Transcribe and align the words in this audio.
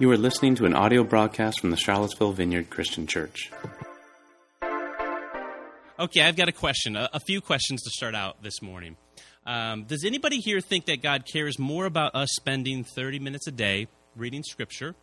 You 0.00 0.10
are 0.12 0.16
listening 0.16 0.54
to 0.54 0.64
an 0.64 0.74
audio 0.74 1.04
broadcast 1.04 1.60
from 1.60 1.68
the 1.68 1.76
Charlottesville 1.76 2.32
Vineyard 2.32 2.70
Christian 2.70 3.06
Church. 3.06 3.50
Okay, 5.98 6.22
I've 6.22 6.36
got 6.36 6.48
a 6.48 6.52
question, 6.52 6.96
a, 6.96 7.10
a 7.12 7.20
few 7.20 7.42
questions 7.42 7.82
to 7.82 7.90
start 7.90 8.14
out 8.14 8.42
this 8.42 8.62
morning. 8.62 8.96
Um, 9.44 9.84
does 9.84 10.06
anybody 10.06 10.38
here 10.38 10.62
think 10.62 10.86
that 10.86 11.02
God 11.02 11.24
cares 11.30 11.58
more 11.58 11.84
about 11.84 12.14
us 12.14 12.30
spending 12.32 12.82
30 12.82 13.18
minutes 13.18 13.46
a 13.46 13.50
day 13.50 13.88
reading 14.16 14.42
Scripture, 14.42 14.94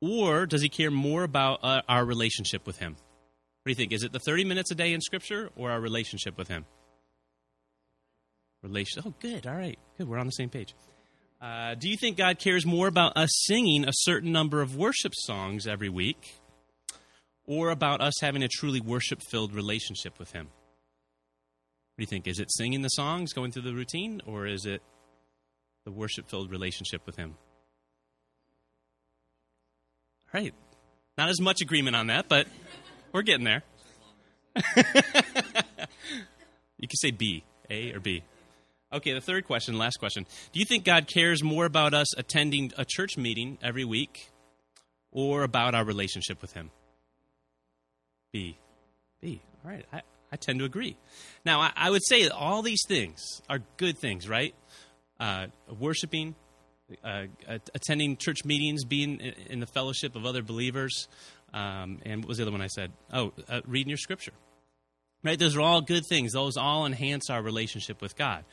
or 0.00 0.46
does 0.46 0.62
He 0.62 0.70
care 0.70 0.90
more 0.90 1.22
about 1.22 1.62
uh, 1.62 1.82
our 1.86 2.02
relationship 2.06 2.66
with 2.66 2.78
Him? 2.78 2.92
What 2.92 3.66
do 3.66 3.70
you 3.72 3.76
think? 3.76 3.92
Is 3.92 4.02
it 4.02 4.12
the 4.12 4.18
30 4.18 4.44
minutes 4.44 4.70
a 4.70 4.74
day 4.74 4.94
in 4.94 5.02
Scripture 5.02 5.50
or 5.56 5.70
our 5.70 5.80
relationship 5.80 6.38
with 6.38 6.48
Him? 6.48 6.64
Relation. 8.62 9.02
Oh, 9.04 9.12
good. 9.20 9.46
All 9.46 9.56
right. 9.56 9.78
Good. 9.98 10.08
We're 10.08 10.16
on 10.16 10.24
the 10.24 10.32
same 10.32 10.48
page. 10.48 10.74
Uh, 11.40 11.74
do 11.74 11.88
you 11.88 11.96
think 11.96 12.18
God 12.18 12.38
cares 12.38 12.66
more 12.66 12.86
about 12.86 13.16
us 13.16 13.30
singing 13.46 13.88
a 13.88 13.92
certain 13.92 14.30
number 14.30 14.60
of 14.60 14.76
worship 14.76 15.12
songs 15.14 15.66
every 15.66 15.88
week 15.88 16.34
or 17.46 17.70
about 17.70 18.02
us 18.02 18.12
having 18.20 18.42
a 18.42 18.48
truly 18.48 18.80
worship 18.80 19.22
filled 19.30 19.54
relationship 19.54 20.18
with 20.18 20.32
Him? 20.32 20.46
What 20.46 21.96
do 21.96 22.02
you 22.02 22.06
think? 22.06 22.26
Is 22.26 22.40
it 22.40 22.52
singing 22.52 22.82
the 22.82 22.88
songs, 22.88 23.32
going 23.32 23.52
through 23.52 23.62
the 23.62 23.74
routine, 23.74 24.20
or 24.26 24.46
is 24.46 24.66
it 24.66 24.82
the 25.86 25.90
worship 25.90 26.28
filled 26.28 26.50
relationship 26.50 27.06
with 27.06 27.16
Him? 27.16 27.36
All 30.32 30.40
right. 30.40 30.54
Not 31.16 31.30
as 31.30 31.40
much 31.40 31.62
agreement 31.62 31.96
on 31.96 32.08
that, 32.08 32.28
but 32.28 32.46
we're 33.12 33.22
getting 33.22 33.44
there. 33.44 33.62
you 34.76 34.82
can 36.86 36.96
say 36.96 37.10
B, 37.10 37.44
A 37.70 37.92
or 37.92 38.00
B. 38.00 38.22
Okay, 38.92 39.12
the 39.12 39.20
third 39.20 39.44
question, 39.44 39.78
last 39.78 39.98
question. 39.98 40.26
Do 40.52 40.58
you 40.58 40.66
think 40.66 40.84
God 40.84 41.06
cares 41.06 41.44
more 41.44 41.64
about 41.64 41.94
us 41.94 42.16
attending 42.18 42.72
a 42.76 42.84
church 42.84 43.16
meeting 43.16 43.56
every 43.62 43.84
week 43.84 44.30
or 45.12 45.44
about 45.44 45.76
our 45.76 45.84
relationship 45.84 46.42
with 46.42 46.52
Him? 46.54 46.70
B. 48.32 48.58
B. 49.20 49.40
All 49.64 49.70
right, 49.70 49.86
I, 49.92 50.02
I 50.32 50.36
tend 50.36 50.58
to 50.58 50.64
agree. 50.64 50.96
Now, 51.44 51.60
I, 51.60 51.72
I 51.76 51.90
would 51.90 52.04
say 52.04 52.28
all 52.28 52.62
these 52.62 52.82
things 52.88 53.22
are 53.48 53.60
good 53.76 53.96
things, 53.96 54.28
right? 54.28 54.56
Uh, 55.20 55.46
worshiping, 55.78 56.34
uh, 57.04 57.26
attending 57.72 58.16
church 58.16 58.44
meetings, 58.44 58.84
being 58.84 59.20
in 59.20 59.60
the 59.60 59.66
fellowship 59.66 60.16
of 60.16 60.26
other 60.26 60.42
believers, 60.42 61.06
um, 61.54 61.98
and 62.04 62.22
what 62.22 62.28
was 62.28 62.38
the 62.38 62.42
other 62.42 62.52
one 62.52 62.62
I 62.62 62.66
said? 62.66 62.90
Oh, 63.12 63.32
uh, 63.48 63.60
reading 63.66 63.90
your 63.90 63.98
scripture. 63.98 64.32
Right? 65.22 65.38
Those 65.38 65.56
are 65.56 65.60
all 65.60 65.82
good 65.82 66.06
things. 66.06 66.32
Those 66.32 66.56
all 66.56 66.86
enhance 66.86 67.28
our 67.28 67.42
relationship 67.42 68.00
with 68.00 68.16
God. 68.16 68.44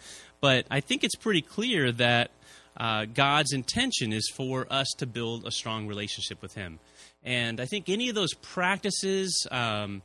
But 0.41 0.65
I 0.69 0.81
think 0.81 1.03
it's 1.03 1.15
pretty 1.15 1.41
clear 1.41 1.91
that 1.93 2.31
uh, 2.75 3.05
God's 3.05 3.53
intention 3.53 4.13
is 4.13 4.29
for 4.33 4.67
us 4.69 4.87
to 4.97 5.05
build 5.05 5.47
a 5.47 5.51
strong 5.51 5.87
relationship 5.87 6.41
with 6.41 6.53
Him. 6.53 6.79
And 7.23 7.59
I 7.59 7.65
think 7.65 7.89
any 7.89 8.09
of 8.09 8.15
those 8.15 8.33
practices, 8.33 9.47
um, 9.49 10.01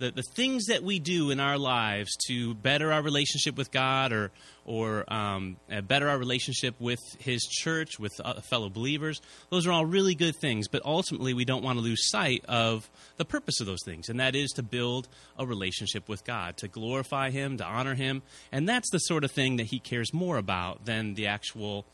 the, 0.00 0.10
the 0.10 0.22
things 0.22 0.66
that 0.66 0.82
we 0.82 0.98
do 0.98 1.30
in 1.30 1.38
our 1.38 1.58
lives 1.58 2.16
to 2.26 2.54
better 2.54 2.90
our 2.90 3.02
relationship 3.02 3.56
with 3.56 3.70
God 3.70 4.12
or, 4.12 4.30
or 4.64 5.04
um, 5.12 5.58
uh, 5.70 5.82
better 5.82 6.08
our 6.08 6.18
relationship 6.18 6.74
with 6.80 6.98
His 7.18 7.42
church, 7.42 7.98
with 8.00 8.12
uh, 8.24 8.40
fellow 8.40 8.70
believers, 8.70 9.20
those 9.50 9.66
are 9.66 9.72
all 9.72 9.84
really 9.84 10.14
good 10.14 10.34
things. 10.36 10.68
But 10.68 10.82
ultimately, 10.86 11.34
we 11.34 11.44
don't 11.44 11.62
want 11.62 11.78
to 11.78 11.84
lose 11.84 12.10
sight 12.10 12.42
of 12.48 12.90
the 13.18 13.26
purpose 13.26 13.60
of 13.60 13.66
those 13.66 13.84
things, 13.84 14.08
and 14.08 14.18
that 14.20 14.34
is 14.34 14.50
to 14.52 14.62
build 14.62 15.06
a 15.38 15.46
relationship 15.46 16.08
with 16.08 16.24
God, 16.24 16.56
to 16.56 16.68
glorify 16.68 17.28
Him, 17.28 17.58
to 17.58 17.64
honor 17.64 17.94
Him. 17.94 18.22
And 18.50 18.66
that's 18.66 18.90
the 18.90 18.98
sort 18.98 19.22
of 19.22 19.30
thing 19.30 19.56
that 19.56 19.66
He 19.66 19.78
cares 19.78 20.14
more 20.14 20.38
about 20.38 20.86
than 20.86 21.12
the 21.12 21.26
actual 21.26 21.84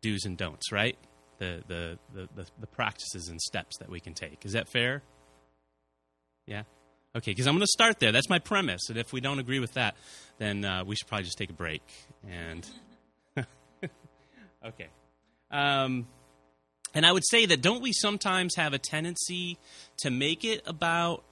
do's 0.00 0.24
and 0.24 0.38
don'ts, 0.38 0.72
right? 0.72 0.96
The, 1.38 1.62
the, 1.68 1.98
the, 2.14 2.28
the, 2.34 2.46
the 2.58 2.66
practices 2.66 3.28
and 3.28 3.40
steps 3.40 3.76
that 3.78 3.90
we 3.90 4.00
can 4.00 4.14
take. 4.14 4.46
Is 4.46 4.52
that 4.52 4.66
fair? 4.66 5.02
Yeah? 6.46 6.62
Okay, 7.16 7.32
because 7.32 7.46
I'm 7.48 7.54
going 7.54 7.62
to 7.62 7.66
start 7.66 7.98
there. 7.98 8.12
That's 8.12 8.28
my 8.28 8.38
premise. 8.38 8.88
And 8.88 8.96
if 8.96 9.12
we 9.12 9.20
don't 9.20 9.40
agree 9.40 9.58
with 9.58 9.74
that, 9.74 9.96
then 10.38 10.64
uh, 10.64 10.84
we 10.84 10.94
should 10.94 11.08
probably 11.08 11.24
just 11.24 11.38
take 11.38 11.50
a 11.50 11.54
break. 11.54 11.82
And 12.28 12.68
okay, 14.66 14.86
um, 15.50 16.06
and 16.94 17.04
I 17.04 17.10
would 17.10 17.26
say 17.26 17.46
that 17.46 17.62
don't 17.62 17.82
we 17.82 17.92
sometimes 17.92 18.54
have 18.54 18.74
a 18.74 18.78
tendency 18.78 19.58
to 19.98 20.10
make 20.10 20.44
it 20.44 20.62
about 20.66 21.24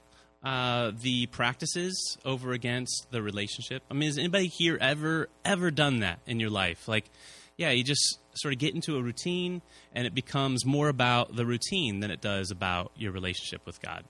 uh, 0.43 0.93
the 1.01 1.27
practices 1.27 2.19
over 2.25 2.53
against 2.53 3.07
the 3.13 3.23
relationship? 3.23 3.85
I 3.89 3.95
mean, 3.95 4.09
has 4.09 4.19
anybody 4.19 4.49
here 4.49 4.79
ever 4.81 5.29
ever 5.45 5.71
done 5.71 6.01
that 6.01 6.19
in 6.27 6.41
your 6.41 6.51
life? 6.51 6.89
Like, 6.89 7.09
yeah, 7.57 7.71
you 7.71 7.85
just 7.85 8.19
sort 8.35 8.53
of 8.53 8.59
get 8.59 8.75
into 8.75 8.97
a 8.97 9.03
routine, 9.03 9.63
and 9.93 10.07
it 10.09 10.15
becomes 10.15 10.65
more 10.67 10.89
about 10.89 11.37
the 11.37 11.47
routine 11.47 12.01
than 12.01 12.11
it 12.11 12.21
does 12.21 12.51
about 12.51 12.91
your 12.97 13.13
relationship 13.13 13.65
with 13.65 13.81
God. 13.81 14.05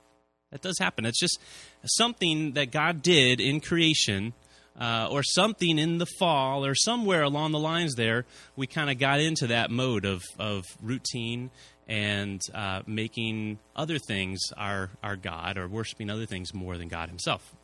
That 0.51 0.63
does 0.63 0.79
happen. 0.79 1.05
It's 1.05 1.21
just 1.21 1.39
something 1.85 2.53
that 2.53 2.71
God 2.71 3.03
did 3.03 3.41
in 3.41 3.61
creation, 3.61 4.33
uh, 4.81 5.09
or 5.11 5.23
something 5.23 5.79
in 5.79 5.99
the 5.99 6.07
fall, 6.19 6.65
or 6.65 6.75
somewhere 6.75 7.23
along 7.23 7.53
the 7.53 7.59
lines 7.59 7.95
there. 7.97 8.25
We 8.57 8.67
kind 8.67 8.91
of 8.91 8.99
got 8.99 9.21
into 9.21 9.49
that 9.49 9.71
mode 9.71 10.05
of, 10.05 10.23
of 10.39 10.65
routine 10.83 11.51
and 11.87 12.41
uh, 12.55 12.83
making 12.87 13.59
other 13.75 13.99
things 13.99 14.39
our, 14.57 14.91
our 15.03 15.17
God, 15.17 15.59
or 15.59 15.69
worshiping 15.69 16.11
other 16.11 16.27
things 16.27 16.55
more 16.55 16.79
than 16.79 16.89
God 16.89 17.09
Himself. 17.09 17.55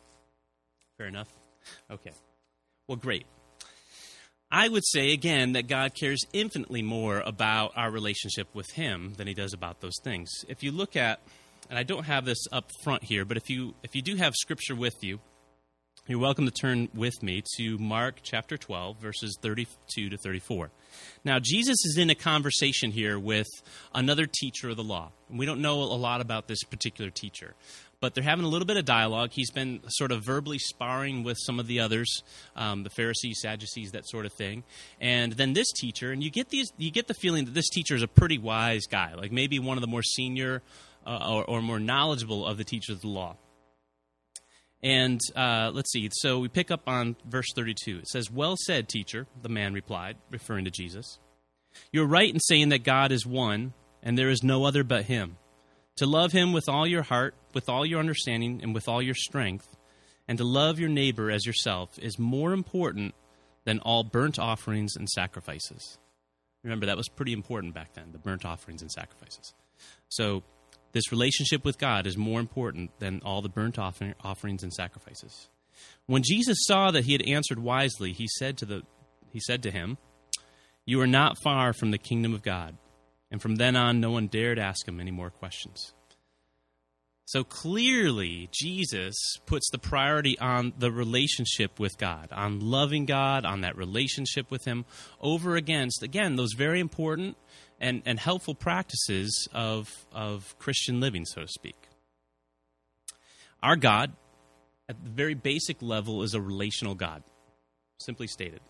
Fair 0.97 1.07
enough? 1.07 1.29
Okay. 1.89 2.11
Well, 2.87 2.97
great. 2.97 3.25
I 4.51 4.67
would 4.67 4.85
say 4.85 5.11
again 5.11 5.53
that 5.53 5.67
God 5.67 5.93
cares 5.95 6.21
infinitely 6.31 6.81
more 6.81 7.19
about 7.19 7.71
our 7.75 7.89
relationship 7.91 8.47
with 8.53 8.71
Him 8.71 9.13
than 9.17 9.27
He 9.27 9.33
does 9.33 9.53
about 9.53 9.81
those 9.81 9.99
things. 10.03 10.29
If 10.47 10.63
you 10.63 10.71
look 10.71 10.95
at 10.95 11.19
and 11.69 11.77
I 11.79 11.83
don't 11.83 12.05
have 12.05 12.25
this 12.25 12.45
up 12.51 12.69
front 12.83 13.03
here, 13.03 13.25
but 13.25 13.37
if 13.37 13.49
you 13.49 13.73
if 13.83 13.95
you 13.95 14.01
do 14.01 14.15
have 14.15 14.35
scripture 14.35 14.75
with 14.75 15.03
you, 15.03 15.19
you're 16.07 16.19
welcome 16.19 16.45
to 16.45 16.51
turn 16.51 16.87
with 16.93 17.23
me 17.23 17.43
to 17.57 17.79
Mark 17.79 18.19
chapter 18.21 18.57
12 18.57 19.01
verses 19.01 19.37
32 19.41 20.09
to 20.09 20.17
34. 20.17 20.69
Now, 21.23 21.39
Jesus 21.41 21.77
is 21.83 21.97
in 21.97 22.11
a 22.11 22.15
conversation 22.15 22.91
here 22.91 23.17
with 23.17 23.47
another 23.93 24.27
teacher 24.27 24.69
of 24.69 24.77
the 24.77 24.83
law. 24.83 25.11
And 25.29 25.39
We 25.39 25.47
don't 25.47 25.61
know 25.61 25.81
a 25.81 25.97
lot 25.97 26.21
about 26.21 26.47
this 26.47 26.61
particular 26.63 27.09
teacher, 27.09 27.55
but 28.01 28.13
they're 28.13 28.23
having 28.23 28.45
a 28.45 28.47
little 28.47 28.67
bit 28.67 28.77
of 28.77 28.85
dialogue. 28.85 29.31
He's 29.33 29.49
been 29.49 29.81
sort 29.87 30.11
of 30.11 30.23
verbally 30.23 30.59
sparring 30.59 31.23
with 31.23 31.37
some 31.39 31.59
of 31.59 31.65
the 31.65 31.79
others, 31.79 32.21
um, 32.55 32.83
the 32.83 32.91
Pharisees, 32.91 33.39
Sadducees, 33.41 33.93
that 33.93 34.07
sort 34.07 34.27
of 34.27 34.33
thing. 34.33 34.63
And 35.01 35.33
then 35.33 35.53
this 35.53 35.71
teacher, 35.71 36.11
and 36.11 36.23
you 36.23 36.29
get 36.29 36.49
these, 36.49 36.71
you 36.77 36.91
get 36.91 37.07
the 37.07 37.15
feeling 37.15 37.45
that 37.45 37.55
this 37.55 37.69
teacher 37.69 37.95
is 37.95 38.03
a 38.03 38.07
pretty 38.07 38.37
wise 38.37 38.85
guy, 38.85 39.15
like 39.15 39.31
maybe 39.31 39.57
one 39.57 39.75
of 39.75 39.81
the 39.81 39.87
more 39.87 40.03
senior 40.03 40.61
uh, 41.05 41.31
or, 41.31 41.43
or, 41.45 41.61
more 41.61 41.79
knowledgeable 41.79 42.45
of 42.45 42.57
the 42.57 42.63
teachers 42.63 42.95
of 42.95 43.01
the 43.01 43.07
law. 43.07 43.35
And 44.81 45.19
uh, 45.35 45.71
let's 45.73 45.91
see, 45.91 46.09
so 46.11 46.39
we 46.39 46.47
pick 46.47 46.71
up 46.71 46.81
on 46.87 47.15
verse 47.25 47.47
32. 47.55 47.99
It 47.99 48.07
says, 48.07 48.31
Well 48.31 48.55
said, 48.57 48.87
teacher, 48.87 49.27
the 49.41 49.49
man 49.49 49.73
replied, 49.73 50.17
referring 50.29 50.65
to 50.65 50.71
Jesus. 50.71 51.19
You're 51.91 52.07
right 52.07 52.31
in 52.31 52.39
saying 52.39 52.69
that 52.69 52.83
God 52.83 53.11
is 53.11 53.25
one, 53.25 53.73
and 54.03 54.17
there 54.17 54.29
is 54.29 54.43
no 54.43 54.65
other 54.65 54.83
but 54.83 55.05
Him. 55.05 55.37
To 55.97 56.05
love 56.05 56.31
Him 56.31 56.53
with 56.53 56.67
all 56.67 56.85
your 56.85 57.03
heart, 57.03 57.35
with 57.53 57.69
all 57.69 57.85
your 57.85 57.99
understanding, 57.99 58.59
and 58.61 58.73
with 58.73 58.87
all 58.87 59.01
your 59.01 59.15
strength, 59.15 59.67
and 60.27 60.37
to 60.37 60.43
love 60.43 60.79
your 60.79 60.89
neighbor 60.89 61.31
as 61.31 61.45
yourself 61.45 61.97
is 61.99 62.19
more 62.19 62.53
important 62.53 63.15
than 63.63 63.79
all 63.79 64.03
burnt 64.03 64.39
offerings 64.39 64.95
and 64.95 65.09
sacrifices. 65.09 65.97
Remember, 66.63 66.87
that 66.87 66.97
was 66.97 67.09
pretty 67.09 67.33
important 67.33 67.73
back 67.73 67.93
then, 67.93 68.11
the 68.11 68.17
burnt 68.17 68.45
offerings 68.45 68.81
and 68.81 68.91
sacrifices. 68.91 69.53
So, 70.09 70.43
this 70.95 71.11
relationship 71.11 71.65
with 71.65 71.77
God 71.77 72.07
is 72.07 72.17
more 72.17 72.39
important 72.39 72.89
than 72.99 73.21
all 73.25 73.41
the 73.41 73.49
burnt 73.49 73.77
offerings 73.77 74.63
and 74.63 74.73
sacrifices. 74.73 75.49
When 76.05 76.23
Jesus 76.23 76.57
saw 76.61 76.89
that 76.91 77.03
he 77.03 77.11
had 77.11 77.21
answered 77.21 77.59
wisely, 77.59 78.13
he 78.13 78.27
said 78.39 78.57
to 78.59 78.65
the 78.65 78.83
he 79.29 79.41
said 79.41 79.61
to 79.63 79.71
him, 79.71 79.97
"You 80.85 81.01
are 81.01 81.07
not 81.07 81.37
far 81.43 81.73
from 81.73 81.91
the 81.91 81.97
kingdom 81.97 82.33
of 82.33 82.41
God." 82.41 82.77
And 83.29 83.41
from 83.41 83.57
then 83.57 83.75
on 83.75 83.99
no 83.99 84.11
one 84.11 84.27
dared 84.27 84.57
ask 84.57 84.87
him 84.87 85.01
any 85.01 85.11
more 85.11 85.29
questions. 85.29 85.93
So 87.27 87.43
clearly, 87.43 88.49
Jesus 88.51 89.15
puts 89.47 89.67
the 89.71 89.79
priority 89.79 90.37
on 90.37 90.73
the 90.77 90.91
relationship 90.91 91.79
with 91.79 91.97
God, 91.97 92.29
on 92.31 92.59
loving 92.59 93.05
God, 93.05 93.45
on 93.45 93.61
that 93.61 93.75
relationship 93.75 94.51
with 94.51 94.65
Him, 94.65 94.85
over 95.19 95.55
against, 95.55 96.03
again, 96.03 96.35
those 96.35 96.53
very 96.53 96.79
important 96.79 97.35
and, 97.79 98.01
and 98.05 98.19
helpful 98.19 98.55
practices 98.55 99.47
of, 99.53 99.89
of 100.11 100.57
Christian 100.59 100.99
living, 100.99 101.25
so 101.25 101.41
to 101.41 101.47
speak. 101.47 101.75
Our 103.61 103.75
God, 103.75 104.13
at 104.87 105.03
the 105.03 105.09
very 105.09 105.33
basic 105.33 105.81
level, 105.81 106.23
is 106.23 106.33
a 106.33 106.41
relational 106.41 106.95
God, 106.95 107.23
simply 107.99 108.27
stated. 108.27 108.61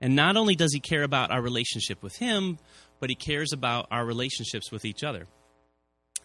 And 0.00 0.14
not 0.14 0.36
only 0.36 0.54
does 0.54 0.72
he 0.72 0.80
care 0.80 1.02
about 1.02 1.30
our 1.30 1.42
relationship 1.42 2.02
with 2.02 2.16
him, 2.16 2.58
but 3.00 3.10
he 3.10 3.16
cares 3.16 3.52
about 3.52 3.88
our 3.90 4.04
relationships 4.04 4.70
with 4.70 4.84
each 4.84 5.02
other. 5.02 5.26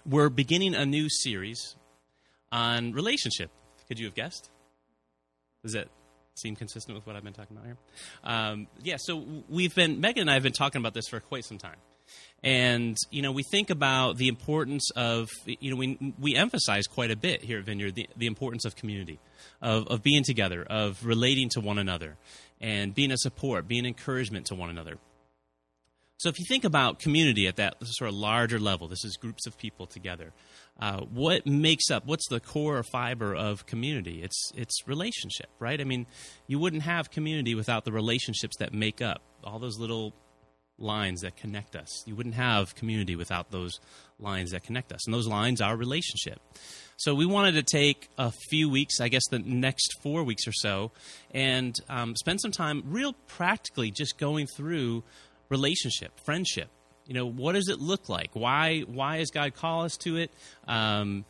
We're 0.05 0.29
beginning 0.29 0.75
a 0.75 0.85
new 0.85 1.09
series 1.09 1.75
on 2.51 2.93
relationship. 2.93 3.49
Could 3.87 3.99
you 3.99 4.05
have 4.05 4.15
guessed? 4.15 4.49
Does 5.63 5.73
that 5.73 5.87
seem 6.35 6.55
consistent 6.55 6.95
with 6.95 7.07
what 7.07 7.15
I've 7.15 7.23
been 7.23 7.33
talking 7.33 7.55
about 7.55 7.65
here? 7.65 7.77
Um, 8.23 8.67
yeah, 8.83 8.97
so 8.99 9.25
we've 9.49 9.73
been, 9.73 10.01
Megan 10.01 10.21
and 10.21 10.29
I 10.29 10.33
have 10.33 10.43
been 10.43 10.53
talking 10.53 10.79
about 10.79 10.93
this 10.93 11.07
for 11.07 11.19
quite 11.19 11.45
some 11.45 11.57
time. 11.57 11.77
And 12.43 12.97
you 13.09 13.21
know, 13.21 13.31
we 13.31 13.43
think 13.43 13.69
about 13.69 14.17
the 14.17 14.27
importance 14.27 14.89
of 14.95 15.29
you 15.45 15.71
know 15.71 15.77
we 15.77 16.13
we 16.19 16.35
emphasize 16.35 16.87
quite 16.87 17.09
a 17.09 17.15
bit 17.15 17.43
here 17.43 17.59
at 17.59 17.65
Vineyard 17.65 17.95
the, 17.95 18.09
the 18.17 18.27
importance 18.27 18.65
of 18.65 18.75
community, 18.75 19.19
of 19.61 19.87
of 19.87 20.03
being 20.03 20.23
together, 20.23 20.63
of 20.63 21.05
relating 21.05 21.49
to 21.49 21.61
one 21.61 21.77
another, 21.77 22.17
and 22.59 22.93
being 22.93 23.11
a 23.11 23.17
support, 23.17 23.67
being 23.67 23.85
encouragement 23.85 24.47
to 24.47 24.55
one 24.55 24.69
another. 24.69 24.97
So 26.17 26.29
if 26.29 26.39
you 26.39 26.45
think 26.47 26.63
about 26.63 26.99
community 26.99 27.47
at 27.47 27.57
that 27.57 27.75
sort 27.83 28.09
of 28.09 28.15
larger 28.15 28.59
level, 28.59 28.87
this 28.87 29.03
is 29.03 29.17
groups 29.17 29.45
of 29.45 29.57
people 29.57 29.87
together. 29.87 30.31
Uh, 30.79 31.01
what 31.01 31.45
makes 31.45 31.91
up? 31.91 32.05
What's 32.05 32.27
the 32.29 32.39
core 32.39 32.77
or 32.77 32.83
fiber 32.83 33.35
of 33.35 33.65
community? 33.65 34.21
It's 34.23 34.51
it's 34.55 34.87
relationship, 34.87 35.49
right? 35.59 35.79
I 35.79 35.83
mean, 35.83 36.07
you 36.47 36.59
wouldn't 36.59 36.83
have 36.83 37.09
community 37.09 37.55
without 37.55 37.85
the 37.85 37.91
relationships 37.91 38.57
that 38.59 38.73
make 38.73 39.01
up 39.01 39.21
all 39.43 39.59
those 39.59 39.77
little 39.77 40.13
lines 40.77 41.21
that 41.21 41.35
connect 41.35 41.75
us. 41.75 42.03
You 42.05 42.15
wouldn't 42.15 42.35
have 42.35 42.75
community 42.75 43.15
without 43.15 43.51
those 43.51 43.79
lines 44.19 44.51
that 44.51 44.63
connect 44.63 44.91
us, 44.91 45.05
and 45.05 45.13
those 45.13 45.27
lines 45.27 45.61
are 45.61 45.75
relationship. 45.75 46.39
So 46.97 47.15
we 47.15 47.25
wanted 47.25 47.53
to 47.53 47.63
take 47.63 48.09
a 48.17 48.31
few 48.49 48.69
weeks, 48.69 49.01
I 49.01 49.07
guess 49.07 49.23
the 49.29 49.39
next 49.39 50.01
four 50.01 50.23
weeks 50.23 50.47
or 50.47 50.53
so, 50.53 50.91
and 51.31 51.75
um, 51.89 52.15
spend 52.15 52.39
some 52.39 52.51
time 52.51 52.83
real 52.85 53.13
practically 53.27 53.91
just 53.91 54.17
going 54.17 54.47
through 54.47 55.03
relationship, 55.49 56.19
friendship. 56.23 56.69
You 57.05 57.13
know, 57.13 57.25
what 57.25 57.53
does 57.53 57.67
it 57.67 57.79
look 57.79 58.07
like? 58.09 58.29
Why 58.33 58.81
why 58.81 59.17
has 59.17 59.29
God 59.31 59.53
called 59.55 59.85
us 59.85 59.97
to 59.97 60.17
it? 60.17 60.31
Um, 60.67 61.25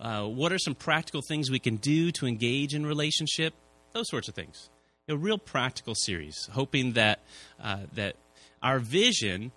uh, 0.00 0.24
what 0.26 0.52
are 0.52 0.58
some 0.58 0.76
practical 0.76 1.22
things 1.26 1.50
we 1.50 1.58
can 1.58 1.76
do 1.76 2.12
to 2.12 2.26
engage 2.26 2.74
in 2.74 2.86
relationship? 2.86 3.54
Those 3.92 4.08
sorts 4.08 4.28
of 4.28 4.34
things. 4.34 4.68
A 5.08 5.16
real 5.16 5.38
practical 5.38 5.94
series, 5.94 6.48
hoping 6.52 6.92
that 6.92 7.20
uh, 7.60 7.78
that 7.94 8.16
our 8.62 8.78
vision 8.78 9.52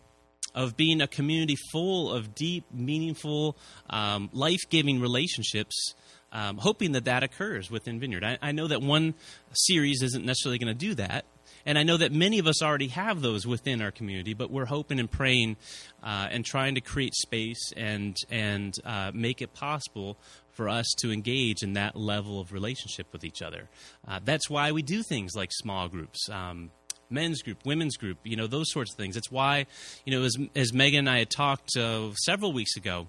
of 0.54 0.76
being 0.76 1.02
a 1.02 1.08
community 1.08 1.56
full 1.72 2.12
of 2.12 2.36
deep, 2.36 2.66
meaningful, 2.74 3.56
um, 3.90 4.30
life 4.34 4.62
giving 4.70 5.00
relationships. 5.00 5.94
Um, 6.34 6.58
hoping 6.60 6.94
that 6.94 7.04
that 7.04 7.24
occurs 7.24 7.70
within 7.70 8.00
Vineyard. 8.00 8.24
I, 8.24 8.38
I 8.42 8.54
know 8.54 8.66
that 8.68 8.82
one 8.82 9.16
series 9.52 10.02
isn't 10.02 10.24
necessarily 10.24 10.60
going 10.60 10.74
to 10.74 10.74
do 10.74 10.96
that, 10.96 11.26
and 11.66 11.78
I 11.78 11.84
know 11.84 11.98
that 11.98 12.12
many 12.12 12.40
of 12.40 12.48
us 12.48 12.62
already 12.62 12.88
have 12.88 13.22
those 13.22 13.46
within 13.46 13.82
our 13.82 13.92
community, 13.92 14.34
but 14.34 14.50
we're 14.50 14.66
hoping 14.66 15.00
and 15.00 15.10
praying 15.10 15.58
uh, 16.02 16.30
and 16.32 16.46
trying 16.46 16.76
to 16.76 16.82
create 16.82 17.14
space 17.16 17.74
and 17.76 18.16
and 18.30 18.76
uh, 18.86 19.12
make 19.14 19.42
it 19.42 19.54
possible 19.54 20.18
for 20.52 20.70
us 20.70 20.86
to 21.00 21.12
engage 21.12 21.64
in 21.64 21.74
that 21.74 21.96
level 21.96 22.40
of 22.40 22.52
relationship 22.52 23.08
with 23.12 23.24
each 23.24 23.42
other. 23.42 23.70
Uh, 24.08 24.20
that's 24.24 24.50
why 24.50 24.72
we 24.72 24.82
do 24.82 25.02
things 25.04 25.34
like 25.36 25.50
small 25.52 25.88
groups. 25.88 26.30
Um, 26.30 26.72
men's 27.12 27.42
group, 27.42 27.60
women's 27.66 27.98
group, 27.98 28.18
you 28.24 28.36
know, 28.36 28.48
those 28.48 28.72
sorts 28.72 28.94
of 28.94 28.98
things. 28.98 29.18
It's 29.18 29.32
why, 29.32 29.66
you 30.06 30.18
know, 30.18 30.26
as, 30.26 30.36
as 30.56 30.74
Megan 30.74 31.00
and 31.00 31.10
I 31.10 31.20
had 31.20 31.30
talked 31.30 31.78
uh, 31.78 32.14
several 32.16 32.54
weeks 32.54 32.76
ago, 32.76 33.08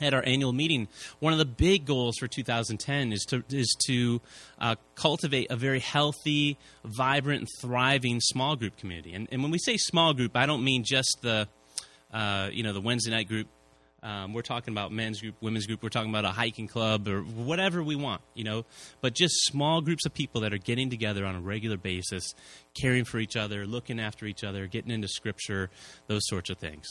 at 0.00 0.12
our 0.12 0.24
annual 0.24 0.52
meeting, 0.52 0.88
one 1.20 1.32
of 1.32 1.38
the 1.38 1.44
big 1.44 1.86
goals 1.86 2.16
for 2.18 2.26
2010 2.26 3.12
is 3.12 3.24
to 3.28 3.44
is 3.50 3.76
to 3.86 4.20
uh, 4.58 4.74
cultivate 4.94 5.50
a 5.50 5.56
very 5.56 5.80
healthy, 5.80 6.58
vibrant, 6.84 7.48
thriving 7.60 8.20
small 8.20 8.56
group 8.56 8.76
community. 8.76 9.14
And, 9.14 9.28
and 9.30 9.42
when 9.42 9.52
we 9.52 9.58
say 9.58 9.76
small 9.76 10.12
group, 10.12 10.36
I 10.36 10.46
don't 10.46 10.64
mean 10.64 10.82
just 10.84 11.18
the 11.22 11.48
uh, 12.12 12.48
you 12.52 12.62
know 12.62 12.72
the 12.72 12.80
Wednesday 12.80 13.10
night 13.10 13.28
group. 13.28 13.46
Um, 14.04 14.34
we're 14.34 14.42
talking 14.42 14.74
about 14.74 14.92
men's 14.92 15.22
group, 15.22 15.34
women's 15.40 15.66
group. 15.66 15.82
We're 15.82 15.88
talking 15.88 16.10
about 16.10 16.26
a 16.26 16.30
hiking 16.30 16.68
club 16.68 17.08
or 17.08 17.22
whatever 17.22 17.82
we 17.82 17.96
want, 17.96 18.20
you 18.34 18.44
know. 18.44 18.66
But 19.00 19.14
just 19.14 19.34
small 19.44 19.80
groups 19.80 20.04
of 20.04 20.12
people 20.12 20.42
that 20.42 20.52
are 20.52 20.58
getting 20.58 20.90
together 20.90 21.24
on 21.24 21.34
a 21.34 21.40
regular 21.40 21.78
basis, 21.78 22.34
caring 22.74 23.06
for 23.06 23.18
each 23.18 23.34
other, 23.34 23.66
looking 23.66 23.98
after 23.98 24.26
each 24.26 24.44
other, 24.44 24.66
getting 24.66 24.90
into 24.90 25.08
Scripture, 25.08 25.70
those 26.06 26.20
sorts 26.26 26.50
of 26.50 26.58
things. 26.58 26.84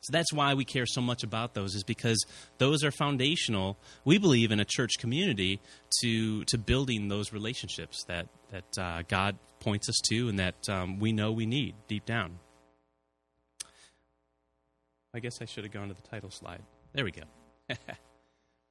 So 0.00 0.10
that's 0.12 0.32
why 0.32 0.54
we 0.54 0.64
care 0.64 0.86
so 0.86 1.00
much 1.00 1.22
about 1.22 1.54
those, 1.54 1.74
is 1.74 1.84
because 1.84 2.24
those 2.58 2.82
are 2.84 2.90
foundational. 2.90 3.76
We 4.04 4.18
believe 4.18 4.50
in 4.50 4.58
a 4.58 4.64
church 4.64 4.98
community 4.98 5.60
to 6.00 6.44
to 6.44 6.58
building 6.58 7.08
those 7.08 7.32
relationships 7.32 8.04
that 8.04 8.26
that 8.50 8.78
uh, 8.78 9.02
God 9.06 9.38
points 9.60 9.88
us 9.88 10.00
to, 10.08 10.28
and 10.28 10.38
that 10.40 10.68
um, 10.68 10.98
we 10.98 11.12
know 11.12 11.30
we 11.30 11.46
need 11.46 11.74
deep 11.88 12.04
down. 12.06 12.38
I 15.16 15.18
guess 15.18 15.40
I 15.40 15.46
should 15.46 15.64
have 15.64 15.72
gone 15.72 15.88
to 15.88 15.94
the 15.94 16.02
title 16.02 16.30
slide. 16.30 16.60
There 16.92 17.02
we 17.02 17.10
go. 17.10 17.22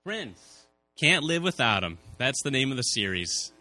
Friends, 0.04 0.68
can't 1.02 1.24
live 1.24 1.42
without 1.42 1.80
them. 1.80 1.98
That's 2.20 2.40
the 2.44 2.52
name 2.52 2.70
of 2.70 2.78
the 2.78 2.84
series. 2.84 3.52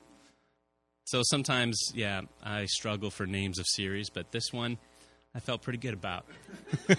So 1.04 1.22
sometimes, 1.25 1.81
yeah, 1.94 2.20
I 2.42 2.66
struggle 2.66 3.10
for 3.10 3.25
names 3.25 3.58
of 3.58 3.64
series, 3.66 4.10
but 4.10 4.32
this 4.32 4.52
one 4.52 4.76
I 5.34 5.40
felt 5.40 5.62
pretty 5.62 5.78
good 5.78 5.94
about. 5.94 6.26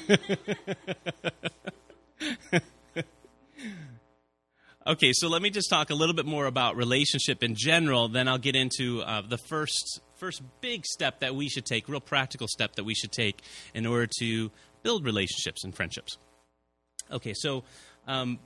okay, 4.88 5.12
so 5.14 5.28
let 5.28 5.44
me 5.44 5.52
just 5.52 5.70
talk 5.70 5.92
a 5.92 5.96
little 5.96 6.16
bit 6.16 6.26
more 6.26 6.48
about 6.48 6.78
relationship 6.78 7.44
in 7.44 7.54
general. 7.56 8.08
Then 8.08 8.28
I'll 8.28 8.40
get 8.40 8.56
into 8.56 9.04
uh, 9.04 9.22
the 9.22 9.38
first 9.38 10.02
first 10.16 10.42
big 10.62 10.84
step 10.84 11.20
that 11.20 11.36
we 11.36 11.48
should 11.48 11.68
take, 11.68 11.88
real 11.88 12.00
practical 12.00 12.48
step 12.48 12.74
that 12.78 12.86
we 12.86 12.96
should 12.96 13.12
take 13.12 13.44
in 13.76 13.86
order 13.86 14.10
to 14.20 14.50
build 14.86 15.04
relationships 15.04 15.64
and 15.64 15.76
friendships. 15.76 16.20
Okay, 17.12 17.34
so 17.36 17.64
um, 18.08 18.38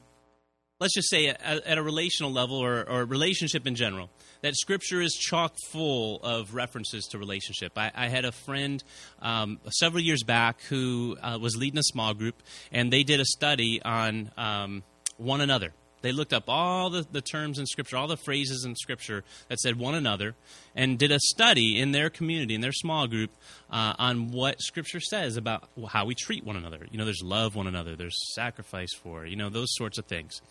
let's 0.79 0.93
just 0.93 1.09
say 1.09 1.27
at, 1.27 1.41
at 1.41 1.77
a 1.77 1.83
relational 1.83 2.31
level 2.31 2.57
or, 2.57 2.89
or 2.89 3.03
relationship 3.03 3.67
in 3.67 3.75
general, 3.75 4.09
that 4.41 4.55
Scripture 4.55 5.01
is 5.01 5.13
chock 5.13 5.53
full 5.69 6.21
of 6.23 6.55
references 6.55 7.07
to 7.07 7.17
relationship. 7.17 7.77
I, 7.77 7.91
I 7.93 8.07
had 8.07 8.23
a 8.23 8.31
friend 8.31 8.81
um, 9.21 9.59
several 9.69 10.01
years 10.01 10.23
back 10.23 10.61
who 10.69 11.17
uh, 11.21 11.37
was 11.41 11.57
leading 11.57 11.77
a 11.77 11.83
small 11.83 12.13
group, 12.13 12.41
and 12.71 12.91
they 12.91 13.03
did 13.03 13.19
a 13.19 13.25
study 13.25 13.81
on 13.83 14.31
um, 14.37 14.83
one 15.17 15.41
another. 15.41 15.73
They 16.01 16.11
looked 16.11 16.33
up 16.33 16.45
all 16.47 16.89
the, 16.89 17.05
the 17.11 17.21
terms 17.21 17.59
in 17.59 17.65
Scripture, 17.65 17.97
all 17.97 18.07
the 18.07 18.17
phrases 18.17 18.63
in 18.65 18.75
Scripture 18.75 19.23
that 19.47 19.59
said 19.59 19.77
one 19.77 19.95
another, 19.95 20.35
and 20.75 20.97
did 20.97 21.11
a 21.11 21.19
study 21.19 21.79
in 21.79 21.91
their 21.91 22.09
community, 22.09 22.55
in 22.55 22.61
their 22.61 22.71
small 22.71 23.07
group, 23.07 23.31
uh, 23.69 23.93
on 23.97 24.31
what 24.31 24.61
Scripture 24.61 24.99
says 24.99 25.37
about 25.37 25.69
how 25.89 26.05
we 26.05 26.15
treat 26.15 26.45
one 26.45 26.55
another. 26.55 26.87
You 26.91 26.97
know, 26.97 27.05
there's 27.05 27.21
love 27.23 27.55
one 27.55 27.67
another, 27.67 27.95
there's 27.95 28.17
sacrifice 28.33 28.93
for, 28.93 29.25
you 29.25 29.35
know, 29.35 29.49
those 29.49 29.69
sorts 29.75 29.97
of 29.97 30.05
things. 30.05 30.41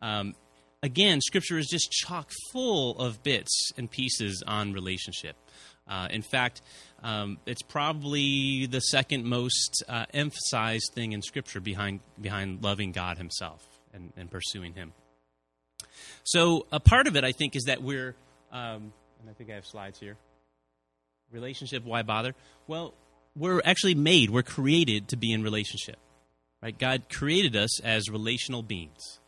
Um, 0.00 0.34
again, 0.82 1.20
Scripture 1.20 1.58
is 1.58 1.66
just 1.66 1.90
chock 1.90 2.30
full 2.52 2.98
of 2.98 3.22
bits 3.22 3.72
and 3.76 3.90
pieces 3.90 4.42
on 4.46 4.72
relationship. 4.72 5.36
Uh, 5.86 6.08
in 6.10 6.22
fact, 6.22 6.62
um, 7.02 7.38
it's 7.44 7.60
probably 7.60 8.66
the 8.66 8.80
second 8.80 9.24
most 9.24 9.84
uh, 9.88 10.06
emphasized 10.14 10.92
thing 10.94 11.12
in 11.12 11.20
Scripture 11.20 11.60
behind 11.60 12.00
behind 12.20 12.62
loving 12.62 12.92
God 12.92 13.18
Himself 13.18 13.73
and, 13.94 14.12
and, 14.16 14.30
pursuing 14.30 14.74
Him. 14.74 14.92
So, 16.24 16.66
a 16.72 16.80
part 16.80 17.06
of 17.06 17.16
it, 17.16 17.24
I 17.24 17.32
think, 17.32 17.56
is 17.56 17.64
that 17.64 17.82
we're, 17.82 18.14
um, 18.52 18.92
and 19.20 19.30
I 19.30 19.32
think 19.32 19.50
I 19.50 19.54
have 19.54 19.66
slides 19.66 19.98
here. 19.98 20.16
Relationship, 21.32 21.84
why 21.84 22.02
bother? 22.02 22.34
Well, 22.66 22.94
we're 23.36 23.62
actually 23.64 23.94
made, 23.94 24.30
we're 24.30 24.42
created 24.42 25.08
to 25.08 25.16
be 25.16 25.32
in 25.32 25.42
relationship. 25.42 25.96
Right? 26.62 26.78
God 26.78 27.04
created 27.10 27.56
us 27.56 27.80
as 27.80 28.08
relational 28.08 28.62
beings. 28.62 29.20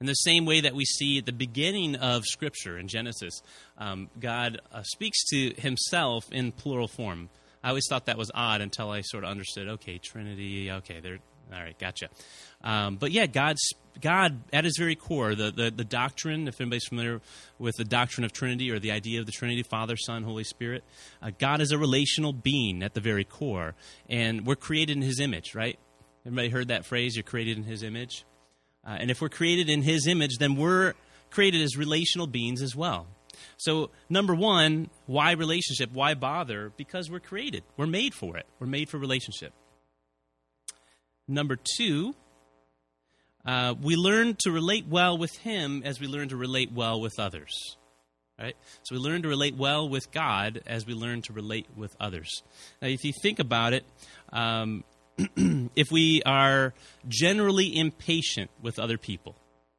In 0.00 0.06
the 0.06 0.14
same 0.14 0.44
way 0.44 0.60
that 0.60 0.74
we 0.74 0.84
see 0.84 1.18
at 1.18 1.26
the 1.26 1.32
beginning 1.32 1.96
of 1.96 2.24
Scripture 2.24 2.78
in 2.78 2.88
Genesis, 2.88 3.40
um, 3.78 4.10
God 4.20 4.60
uh, 4.72 4.82
speaks 4.82 5.24
to 5.30 5.54
himself 5.56 6.24
in 6.30 6.52
plural 6.52 6.88
form. 6.88 7.30
I 7.62 7.70
always 7.70 7.86
thought 7.88 8.06
that 8.06 8.18
was 8.18 8.30
odd 8.34 8.60
until 8.60 8.90
I 8.90 9.00
sort 9.00 9.24
of 9.24 9.30
understood, 9.30 9.68
okay, 9.68 9.98
Trinity, 9.98 10.70
okay, 10.70 11.00
they're, 11.00 11.20
all 11.52 11.60
right, 11.60 11.78
gotcha. 11.78 12.08
Um, 12.62 12.96
but 12.96 13.10
yeah, 13.12 13.26
God's, 13.26 13.60
God, 14.00 14.40
at 14.52 14.64
his 14.64 14.76
very 14.78 14.96
core, 14.96 15.34
the, 15.34 15.50
the, 15.50 15.70
the, 15.70 15.84
doctrine, 15.84 16.48
if 16.48 16.60
anybody's 16.60 16.86
familiar 16.86 17.20
with 17.58 17.76
the 17.76 17.84
doctrine 17.84 18.24
of 18.24 18.32
Trinity 18.32 18.70
or 18.70 18.78
the 18.78 18.90
idea 18.90 19.20
of 19.20 19.26
the 19.26 19.32
Trinity, 19.32 19.62
Father, 19.62 19.96
Son, 19.96 20.22
Holy 20.22 20.44
Spirit, 20.44 20.82
uh, 21.22 21.30
God 21.38 21.60
is 21.60 21.70
a 21.72 21.78
relational 21.78 22.32
being 22.32 22.82
at 22.82 22.94
the 22.94 23.00
very 23.00 23.24
core. 23.24 23.74
And 24.08 24.46
we're 24.46 24.56
created 24.56 24.96
in 24.96 25.02
his 25.02 25.20
image, 25.20 25.54
right? 25.54 25.78
Everybody 26.26 26.48
heard 26.48 26.68
that 26.68 26.86
phrase, 26.86 27.16
you're 27.16 27.22
created 27.22 27.58
in 27.58 27.64
his 27.64 27.82
image? 27.82 28.24
Uh, 28.86 28.96
and 29.00 29.10
if 29.10 29.20
we're 29.20 29.28
created 29.28 29.68
in 29.68 29.82
His 29.82 30.06
image, 30.06 30.38
then 30.38 30.56
we're 30.56 30.94
created 31.30 31.62
as 31.62 31.76
relational 31.76 32.26
beings 32.26 32.62
as 32.62 32.76
well. 32.76 33.06
So, 33.56 33.90
number 34.08 34.34
one, 34.34 34.90
why 35.06 35.32
relationship? 35.32 35.90
Why 35.92 36.14
bother? 36.14 36.72
Because 36.76 37.10
we're 37.10 37.20
created. 37.20 37.62
We're 37.76 37.86
made 37.86 38.14
for 38.14 38.36
it. 38.36 38.46
We're 38.58 38.66
made 38.66 38.88
for 38.88 38.98
relationship. 38.98 39.52
Number 41.26 41.56
two, 41.56 42.14
uh, 43.44 43.74
we 43.80 43.96
learn 43.96 44.36
to 44.40 44.50
relate 44.50 44.86
well 44.88 45.16
with 45.16 45.34
Him 45.38 45.82
as 45.84 46.00
we 46.00 46.06
learn 46.06 46.28
to 46.28 46.36
relate 46.36 46.72
well 46.72 47.00
with 47.00 47.18
others. 47.18 47.76
Right? 48.38 48.56
So 48.82 48.96
we 48.96 49.00
learn 49.00 49.22
to 49.22 49.28
relate 49.28 49.56
well 49.56 49.88
with 49.88 50.10
God 50.10 50.60
as 50.66 50.86
we 50.86 50.94
learn 50.94 51.22
to 51.22 51.32
relate 51.32 51.66
with 51.76 51.94
others. 52.00 52.42
Now, 52.82 52.88
if 52.88 53.04
you 53.04 53.12
think 53.22 53.38
about 53.38 53.72
it, 53.72 53.84
um, 54.32 54.82
if 55.76 55.92
we 55.92 56.20
are 56.26 56.74
generally 57.06 57.78
impatient 57.78 58.50
with 58.60 58.80
other 58.80 58.98
people, 58.98 59.36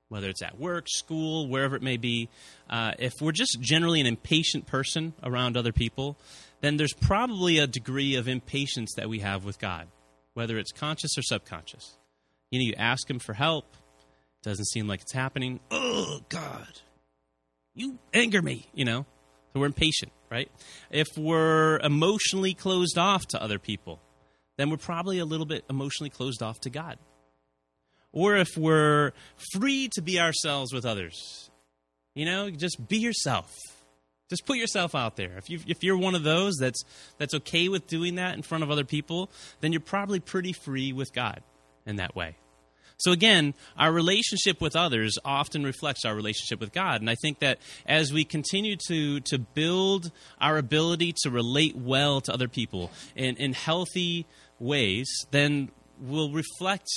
whether 0.08 0.30
it's 0.30 0.42
at 0.42 0.58
work, 0.58 0.86
school, 0.88 1.50
wherever 1.50 1.76
it 1.76 1.82
may 1.82 1.98
be, 1.98 2.30
uh, 2.70 2.94
if 2.98 3.12
we're 3.20 3.34
just 3.34 3.58
generally 3.60 4.00
an 4.00 4.08
impatient 4.08 4.66
person 4.68 5.14
around 5.22 5.58
other 5.58 5.74
people, 5.74 6.18
then 6.62 6.78
there's 6.78 6.94
probably 6.94 7.58
a 7.58 7.68
degree 7.68 8.16
of 8.16 8.28
impatience 8.30 8.94
that 8.96 9.10
we 9.10 9.20
have 9.20 9.44
with 9.44 9.60
God. 9.60 9.88
Whether 10.36 10.60
it's 10.60 10.72
conscious 10.72 11.18
or 11.18 11.24
subconscious. 11.24 11.98
You 12.52 12.60
know, 12.60 12.66
you 12.68 12.76
ask 12.78 13.10
Him 13.10 13.18
for 13.18 13.34
help, 13.34 13.66
doesn't 14.44 14.68
seem 14.68 14.88
like 14.88 15.02
it's 15.02 15.14
happening. 15.14 15.60
Oh, 15.72 16.20
God, 16.30 16.82
you 17.74 17.98
anger 18.14 18.44
me, 18.44 18.68
you 18.76 18.86
know? 18.86 19.08
So 19.52 19.62
we're 19.62 19.66
impatient, 19.66 20.12
right? 20.30 20.52
If 20.92 21.08
we're 21.18 21.80
emotionally 21.80 22.54
closed 22.54 22.98
off 22.98 23.26
to 23.28 23.42
other 23.42 23.58
people, 23.58 24.00
then 24.58 24.70
we're 24.70 24.78
probably 24.78 25.20
a 25.20 25.26
little 25.26 25.46
bit 25.46 25.66
emotionally 25.70 26.10
closed 26.10 26.44
off 26.44 26.60
to 26.62 26.70
God. 26.70 26.98
Or 28.12 28.36
if 28.36 28.50
we're 28.58 29.12
free 29.54 29.90
to 29.94 30.02
be 30.02 30.20
ourselves 30.20 30.74
with 30.74 30.86
others, 30.86 31.50
you 32.14 32.26
know, 32.26 32.50
just 32.50 32.88
be 32.88 32.98
yourself. 32.98 33.54
Just 34.30 34.46
put 34.46 34.58
yourself 34.58 34.96
out 34.96 35.18
there. 35.18 35.38
If 35.38 35.50
you 35.50 35.60
if 35.68 35.84
you're 35.84 35.98
one 35.98 36.16
of 36.16 36.24
those 36.24 36.56
that's 36.58 36.84
that's 37.18 37.34
okay 37.36 37.70
with 37.70 37.88
doing 37.88 38.16
that 38.16 38.36
in 38.36 38.42
front 38.42 38.64
of 38.64 38.72
other 38.72 38.84
people, 38.84 39.30
then 39.62 39.72
you're 39.72 39.82
probably 39.82 40.20
pretty 40.20 40.52
free 40.52 40.94
with 40.94 41.14
God 41.14 41.42
in 41.86 41.98
that 41.98 42.16
way. 42.16 42.36
So 42.98 43.12
again, 43.12 43.54
our 43.78 43.92
relationship 43.92 44.62
with 44.62 44.76
others 44.76 45.18
often 45.26 45.64
reflects 45.64 46.06
our 46.06 46.16
relationship 46.16 46.60
with 46.60 46.72
God. 46.72 47.02
And 47.02 47.10
I 47.10 47.16
think 47.16 47.40
that 47.40 47.60
as 47.86 48.14
we 48.14 48.24
continue 48.24 48.78
to, 48.88 49.20
to 49.22 49.38
build 49.38 50.12
our 50.40 50.58
ability 50.58 51.14
to 51.24 51.30
relate 51.30 51.76
well 51.76 52.22
to 52.22 52.34
other 52.34 52.48
people 52.48 52.92
in, 53.16 53.36
in 53.36 53.54
healthy 53.54 54.26
ways, 54.60 55.10
then 55.32 55.72
we'll 56.00 56.32
reflect 56.32 56.88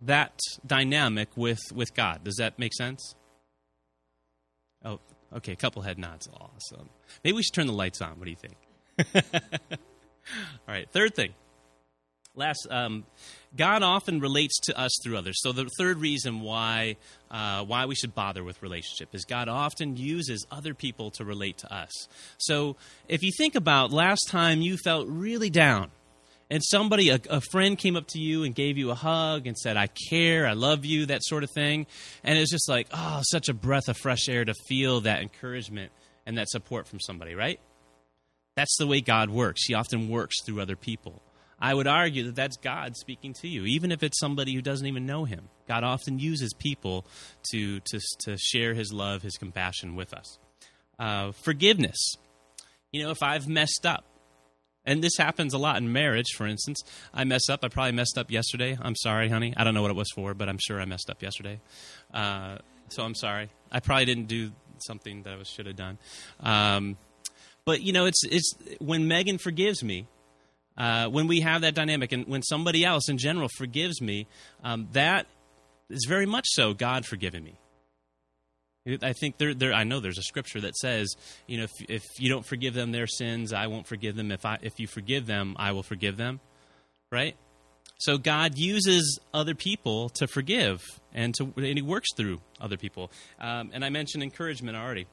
that 0.00 0.38
dynamic 0.66 1.28
with, 1.36 1.60
with 1.74 1.94
God. 1.94 2.24
Does 2.24 2.36
that 2.36 2.58
make 2.58 2.72
sense? 2.74 3.14
Oh, 4.88 5.00
okay, 5.36 5.52
a 5.52 5.56
couple 5.56 5.82
head 5.82 5.98
nods. 5.98 6.28
Awesome. 6.32 6.88
Maybe 7.22 7.36
we 7.36 7.42
should 7.42 7.54
turn 7.54 7.66
the 7.66 7.72
lights 7.74 8.00
on. 8.00 8.18
What 8.18 8.24
do 8.24 8.30
you 8.30 8.36
think? 8.36 8.56
All 10.66 10.74
right, 10.74 10.88
third 10.90 11.14
thing. 11.14 11.34
Last, 12.34 12.68
um, 12.70 13.04
God 13.56 13.82
often 13.82 14.20
relates 14.20 14.58
to 14.60 14.78
us 14.78 14.92
through 15.02 15.16
others. 15.16 15.40
So 15.42 15.50
the 15.50 15.68
third 15.76 15.98
reason 15.98 16.40
why 16.40 16.96
uh, 17.30 17.64
why 17.64 17.86
we 17.86 17.96
should 17.96 18.14
bother 18.14 18.44
with 18.44 18.62
relationship 18.62 19.12
is 19.12 19.24
God 19.24 19.48
often 19.48 19.96
uses 19.96 20.46
other 20.50 20.72
people 20.72 21.10
to 21.12 21.24
relate 21.24 21.58
to 21.58 21.74
us. 21.74 21.90
So 22.38 22.76
if 23.08 23.22
you 23.22 23.32
think 23.36 23.56
about 23.56 23.92
last 23.92 24.28
time 24.28 24.62
you 24.62 24.76
felt 24.76 25.08
really 25.08 25.50
down, 25.50 25.90
and 26.50 26.62
somebody, 26.64 27.10
a, 27.10 27.20
a, 27.28 27.40
friend 27.40 27.76
came 27.76 27.94
up 27.94 28.06
to 28.08 28.18
you 28.18 28.44
and 28.44 28.54
gave 28.54 28.78
you 28.78 28.90
a 28.90 28.94
hug 28.94 29.46
and 29.46 29.56
said, 29.56 29.76
I 29.76 29.88
care, 30.08 30.46
I 30.46 30.54
love 30.54 30.84
you, 30.84 31.06
that 31.06 31.22
sort 31.22 31.44
of 31.44 31.50
thing. 31.50 31.86
And 32.24 32.38
it's 32.38 32.50
just 32.50 32.68
like, 32.68 32.88
oh, 32.92 33.20
such 33.22 33.48
a 33.48 33.54
breath 33.54 33.88
of 33.88 33.98
fresh 33.98 34.28
air 34.28 34.44
to 34.44 34.54
feel 34.66 35.02
that 35.02 35.20
encouragement 35.20 35.92
and 36.24 36.38
that 36.38 36.48
support 36.48 36.86
from 36.88 37.00
somebody, 37.00 37.34
right? 37.34 37.60
That's 38.56 38.76
the 38.78 38.86
way 38.86 39.00
God 39.00 39.30
works. 39.30 39.66
He 39.66 39.74
often 39.74 40.08
works 40.08 40.42
through 40.42 40.60
other 40.60 40.76
people. 40.76 41.22
I 41.60 41.74
would 41.74 41.86
argue 41.86 42.24
that 42.24 42.36
that's 42.36 42.56
God 42.56 42.96
speaking 42.96 43.34
to 43.40 43.48
you, 43.48 43.64
even 43.64 43.92
if 43.92 44.02
it's 44.02 44.18
somebody 44.18 44.54
who 44.54 44.62
doesn't 44.62 44.86
even 44.86 45.06
know 45.06 45.24
Him. 45.24 45.48
God 45.66 45.84
often 45.84 46.18
uses 46.18 46.54
people 46.54 47.04
to, 47.50 47.80
to, 47.80 48.00
to 48.20 48.36
share 48.38 48.74
His 48.74 48.92
love, 48.92 49.22
His 49.22 49.36
compassion 49.36 49.96
with 49.96 50.14
us. 50.14 50.38
Uh, 50.98 51.32
forgiveness. 51.32 51.98
You 52.92 53.02
know, 53.02 53.10
if 53.10 53.22
I've 53.22 53.48
messed 53.48 53.84
up, 53.84 54.04
and 54.88 55.04
this 55.04 55.18
happens 55.18 55.52
a 55.52 55.58
lot 55.58 55.76
in 55.76 55.92
marriage, 55.92 56.32
for 56.34 56.46
instance. 56.46 56.82
I 57.12 57.24
mess 57.24 57.50
up. 57.50 57.62
I 57.62 57.68
probably 57.68 57.92
messed 57.92 58.16
up 58.16 58.30
yesterday. 58.30 58.78
I'm 58.80 58.96
sorry, 58.96 59.28
honey. 59.28 59.52
I 59.54 59.62
don't 59.62 59.74
know 59.74 59.82
what 59.82 59.90
it 59.90 59.96
was 59.96 60.10
for, 60.14 60.32
but 60.32 60.48
I'm 60.48 60.56
sure 60.58 60.80
I 60.80 60.86
messed 60.86 61.10
up 61.10 61.22
yesterday. 61.22 61.60
Uh, 62.12 62.56
so 62.88 63.04
I'm 63.04 63.14
sorry. 63.14 63.50
I 63.70 63.80
probably 63.80 64.06
didn't 64.06 64.28
do 64.28 64.50
something 64.78 65.24
that 65.24 65.34
I 65.38 65.42
should 65.42 65.66
have 65.66 65.76
done. 65.76 65.98
Um, 66.40 66.96
but 67.66 67.82
you 67.82 67.92
know, 67.92 68.06
it's 68.06 68.24
it's 68.24 68.54
when 68.78 69.06
Megan 69.06 69.36
forgives 69.36 69.84
me, 69.84 70.06
uh, 70.78 71.08
when 71.08 71.26
we 71.26 71.40
have 71.40 71.60
that 71.60 71.74
dynamic 71.74 72.12
and 72.12 72.26
when 72.26 72.42
somebody 72.42 72.82
else 72.82 73.10
in 73.10 73.18
general 73.18 73.48
forgives 73.58 74.00
me, 74.00 74.26
um, 74.64 74.88
that 74.92 75.26
is 75.90 76.06
very 76.08 76.24
much 76.24 76.46
so 76.48 76.72
God 76.72 77.04
forgiving 77.04 77.44
me. 77.44 77.58
I 79.02 79.12
think 79.12 79.38
there, 79.38 79.54
there, 79.54 79.72
I 79.72 79.84
know 79.84 80.00
there's 80.00 80.18
a 80.18 80.22
scripture 80.22 80.60
that 80.62 80.76
says, 80.76 81.14
you 81.46 81.58
know, 81.58 81.64
if, 81.64 81.72
if 81.88 82.02
you 82.18 82.28
don't 82.28 82.44
forgive 82.44 82.74
them 82.74 82.92
their 82.92 83.06
sins, 83.06 83.52
I 83.52 83.66
won't 83.66 83.86
forgive 83.86 84.16
them. 84.16 84.32
If 84.32 84.44
I, 84.44 84.58
if 84.62 84.78
you 84.78 84.86
forgive 84.86 85.26
them, 85.26 85.56
I 85.58 85.72
will 85.72 85.82
forgive 85.82 86.16
them. 86.16 86.40
Right? 87.10 87.36
So 88.00 88.18
God 88.18 88.56
uses 88.56 89.18
other 89.34 89.54
people 89.54 90.08
to 90.10 90.26
forgive, 90.28 90.82
and 91.12 91.34
to 91.34 91.52
and 91.56 91.76
He 91.76 91.82
works 91.82 92.08
through 92.16 92.40
other 92.60 92.76
people. 92.76 93.10
Um, 93.40 93.70
and 93.72 93.84
I 93.84 93.90
mentioned 93.90 94.22
encouragement 94.22 94.76
already. 94.76 95.06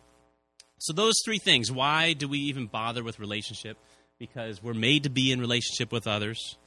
So 0.78 0.94
those 0.94 1.16
three 1.24 1.40
things. 1.40 1.72
Why 1.72 2.14
do 2.14 2.28
we 2.28 2.40
even 2.40 2.68
bother 2.68 3.04
with 3.04 3.20
relationship? 3.20 3.78
because 4.20 4.64
we're 4.64 4.74
made 4.74 5.04
to 5.04 5.10
be 5.10 5.32
in 5.32 5.40
relationship 5.40 5.92
with 5.92 6.08
others. 6.08 6.58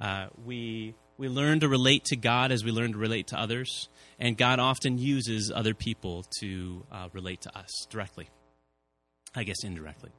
Uh, 0.00 0.26
we 0.44 0.94
we 1.16 1.28
learn 1.28 1.60
to 1.60 1.68
relate 1.68 2.04
to 2.06 2.16
God 2.16 2.52
as 2.52 2.64
we 2.64 2.70
learn 2.70 2.92
to 2.92 2.98
relate 2.98 3.28
to 3.28 3.38
others, 3.38 3.88
and 4.18 4.36
God 4.36 4.58
often 4.58 4.98
uses 4.98 5.52
other 5.54 5.74
people 5.74 6.24
to 6.40 6.84
uh, 6.90 7.08
relate 7.12 7.42
to 7.42 7.56
us 7.56 7.86
directly. 7.90 8.28
I 9.34 9.44
guess 9.44 9.64
indirectly. 9.64 10.10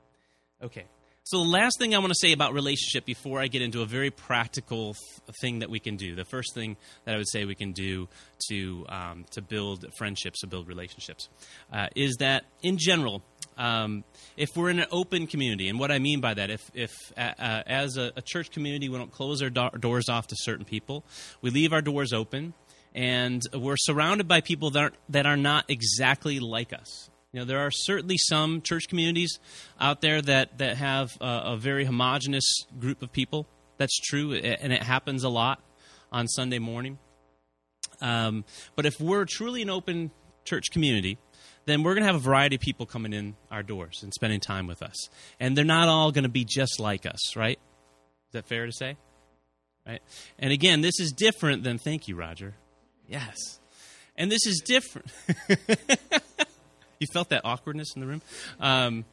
Okay. 0.61 0.85
So 1.23 1.37
the 1.39 1.49
last 1.49 1.79
thing 1.79 1.95
I 1.95 1.97
want 1.97 2.11
to 2.11 2.19
say 2.19 2.33
about 2.33 2.53
relationship 2.53 3.03
before 3.03 3.39
I 3.39 3.47
get 3.47 3.63
into 3.63 3.81
a 3.81 3.85
very 3.87 4.11
practical 4.11 4.93
th- 4.93 5.35
thing 5.41 5.59
that 5.59 5.71
we 5.71 5.79
can 5.79 5.95
do, 5.95 6.13
the 6.13 6.23
first 6.23 6.53
thing 6.53 6.77
that 7.03 7.15
I 7.15 7.17
would 7.17 7.27
say 7.27 7.45
we 7.45 7.55
can 7.55 7.71
do 7.71 8.07
to 8.49 8.85
um, 8.89 9.25
to 9.31 9.41
build 9.41 9.85
friendships, 9.97 10.41
to 10.41 10.47
build 10.47 10.67
relationships, 10.67 11.29
uh, 11.73 11.87
is 11.95 12.17
that 12.17 12.45
in 12.61 12.77
general 12.77 13.23
um, 13.57 14.03
if 14.35 14.55
we're 14.55 14.69
in 14.69 14.79
an 14.79 14.87
open 14.91 15.27
community, 15.27 15.69
and 15.69 15.79
what 15.79 15.91
I 15.91 15.99
mean 15.99 16.19
by 16.19 16.33
that, 16.33 16.49
if, 16.49 16.69
if 16.73 16.93
uh, 17.17 17.31
uh, 17.39 17.63
as 17.65 17.97
a, 17.97 18.11
a, 18.15 18.21
church 18.21 18.51
community 18.51 18.89
we 18.89 18.97
don't 18.97 19.11
close 19.11 19.41
our 19.41 19.49
do- 19.49 19.69
doors 19.79 20.09
off 20.09 20.27
to 20.27 20.35
certain 20.37 20.65
people, 20.65 21.03
we 21.41 21.49
leave 21.49 21.71
our 21.71 21.81
doors 21.81 22.11
open, 22.11 22.53
and 22.93 23.41
we're 23.53 23.77
surrounded 23.77 24.27
by 24.27 24.41
people 24.41 24.71
that 24.71 24.83
are, 24.83 24.91
that 25.09 25.25
are 25.25 25.37
not 25.37 25.65
exactly 25.69 26.39
like 26.39 26.73
us. 26.73 27.09
You 27.31 27.41
know, 27.41 27.45
there 27.45 27.59
are 27.59 27.71
certainly 27.71 28.17
some 28.17 28.61
church 28.61 28.87
communities 28.87 29.39
out 29.79 30.01
there 30.01 30.21
that, 30.21 30.57
that 30.57 30.77
have 30.77 31.11
a, 31.21 31.41
a 31.45 31.57
very 31.57 31.85
homogenous 31.85 32.45
group 32.79 33.01
of 33.01 33.11
people. 33.11 33.47
That's 33.77 33.97
true, 33.99 34.33
and 34.33 34.71
it 34.71 34.83
happens 34.83 35.23
a 35.23 35.29
lot 35.29 35.61
on 36.11 36.27
Sunday 36.27 36.59
morning. 36.59 36.97
Um, 38.01 38.45
but 38.75 38.85
if 38.85 38.99
we're 38.99 39.25
truly 39.25 39.61
an 39.61 39.69
open 39.69 40.11
church 40.45 40.65
community, 40.71 41.17
then 41.65 41.83
we're 41.83 41.93
going 41.93 42.03
to 42.03 42.07
have 42.07 42.15
a 42.15 42.19
variety 42.19 42.55
of 42.55 42.61
people 42.61 42.85
coming 42.85 43.13
in 43.13 43.35
our 43.51 43.63
doors 43.63 44.01
and 44.03 44.13
spending 44.13 44.39
time 44.39 44.67
with 44.67 44.81
us. 44.81 45.09
And 45.39 45.57
they're 45.57 45.65
not 45.65 45.87
all 45.87 46.11
going 46.11 46.23
to 46.23 46.29
be 46.29 46.45
just 46.45 46.79
like 46.79 47.05
us, 47.05 47.35
right? 47.35 47.57
Is 48.27 48.33
that 48.33 48.45
fair 48.45 48.65
to 48.65 48.71
say? 48.71 48.97
Right? 49.87 50.01
And 50.39 50.51
again, 50.51 50.81
this 50.81 50.99
is 50.99 51.11
different 51.11 51.63
than 51.63 51.77
thank 51.77 52.07
you, 52.07 52.15
Roger. 52.15 52.55
Yes. 53.07 53.35
And 54.15 54.31
this 54.31 54.45
is 54.45 54.61
different. 54.65 55.11
you 56.99 57.07
felt 57.11 57.29
that 57.29 57.41
awkwardness 57.43 57.95
in 57.95 58.01
the 58.01 58.07
room? 58.07 58.21
Um, 58.59 59.05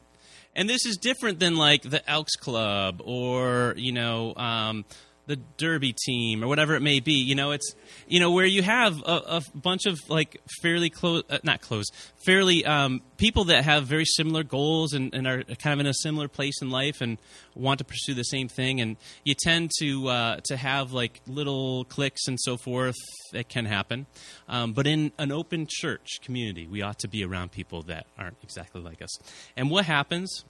and 0.55 0.69
this 0.69 0.85
is 0.85 0.97
different 0.97 1.39
than 1.39 1.55
like 1.55 1.81
the 1.81 2.07
Elks 2.09 2.35
Club 2.35 3.01
or, 3.03 3.73
you 3.77 3.91
know, 3.91 4.35
um, 4.35 4.85
the 5.25 5.37
derby 5.57 5.93
team 5.93 6.43
or 6.43 6.47
whatever 6.47 6.75
it 6.75 6.81
may 6.81 6.99
be 6.99 7.13
you 7.13 7.35
know 7.35 7.51
it's 7.51 7.75
you 8.07 8.19
know 8.19 8.31
where 8.31 8.45
you 8.45 8.61
have 8.61 9.01
a, 9.05 9.21
a 9.27 9.41
bunch 9.55 9.85
of 9.85 9.99
like 10.09 10.41
fairly 10.61 10.89
close 10.89 11.23
uh, 11.29 11.37
not 11.43 11.61
close 11.61 11.85
fairly 12.25 12.65
um, 12.65 13.01
people 13.17 13.45
that 13.45 13.63
have 13.63 13.85
very 13.85 14.05
similar 14.05 14.43
goals 14.43 14.93
and, 14.93 15.13
and, 15.13 15.27
are 15.27 15.43
kind 15.43 15.73
of 15.73 15.79
in 15.79 15.87
a 15.87 15.93
similar 15.93 16.27
place 16.27 16.61
in 16.61 16.69
life 16.69 17.01
and 17.01 17.17
want 17.55 17.77
to 17.77 17.85
pursue 17.85 18.13
the 18.13 18.23
same 18.23 18.47
thing. 18.47 18.81
And 18.81 18.97
you 19.23 19.33
tend 19.33 19.71
to 19.79 20.09
uh, 20.09 20.39
to 20.45 20.57
have 20.57 20.91
like 20.91 21.21
little 21.27 21.85
cliques 21.85 22.27
and 22.27 22.37
so 22.39 22.57
forth 22.57 22.97
that 23.31 23.49
can 23.49 23.65
happen. 23.65 24.05
Um, 24.47 24.73
but 24.73 24.87
in 24.87 25.11
an 25.17 25.31
open 25.31 25.67
church 25.69 26.19
community 26.21 26.67
we 26.67 26.81
ought 26.81 26.99
to 26.99 27.07
be 27.07 27.23
around 27.23 27.51
people 27.51 27.83
that 27.83 28.07
aren't 28.17 28.37
exactly 28.43 28.81
like 28.81 29.01
us. 29.01 29.17
And 29.55 29.69
what 29.69 29.85
happens 29.85 30.43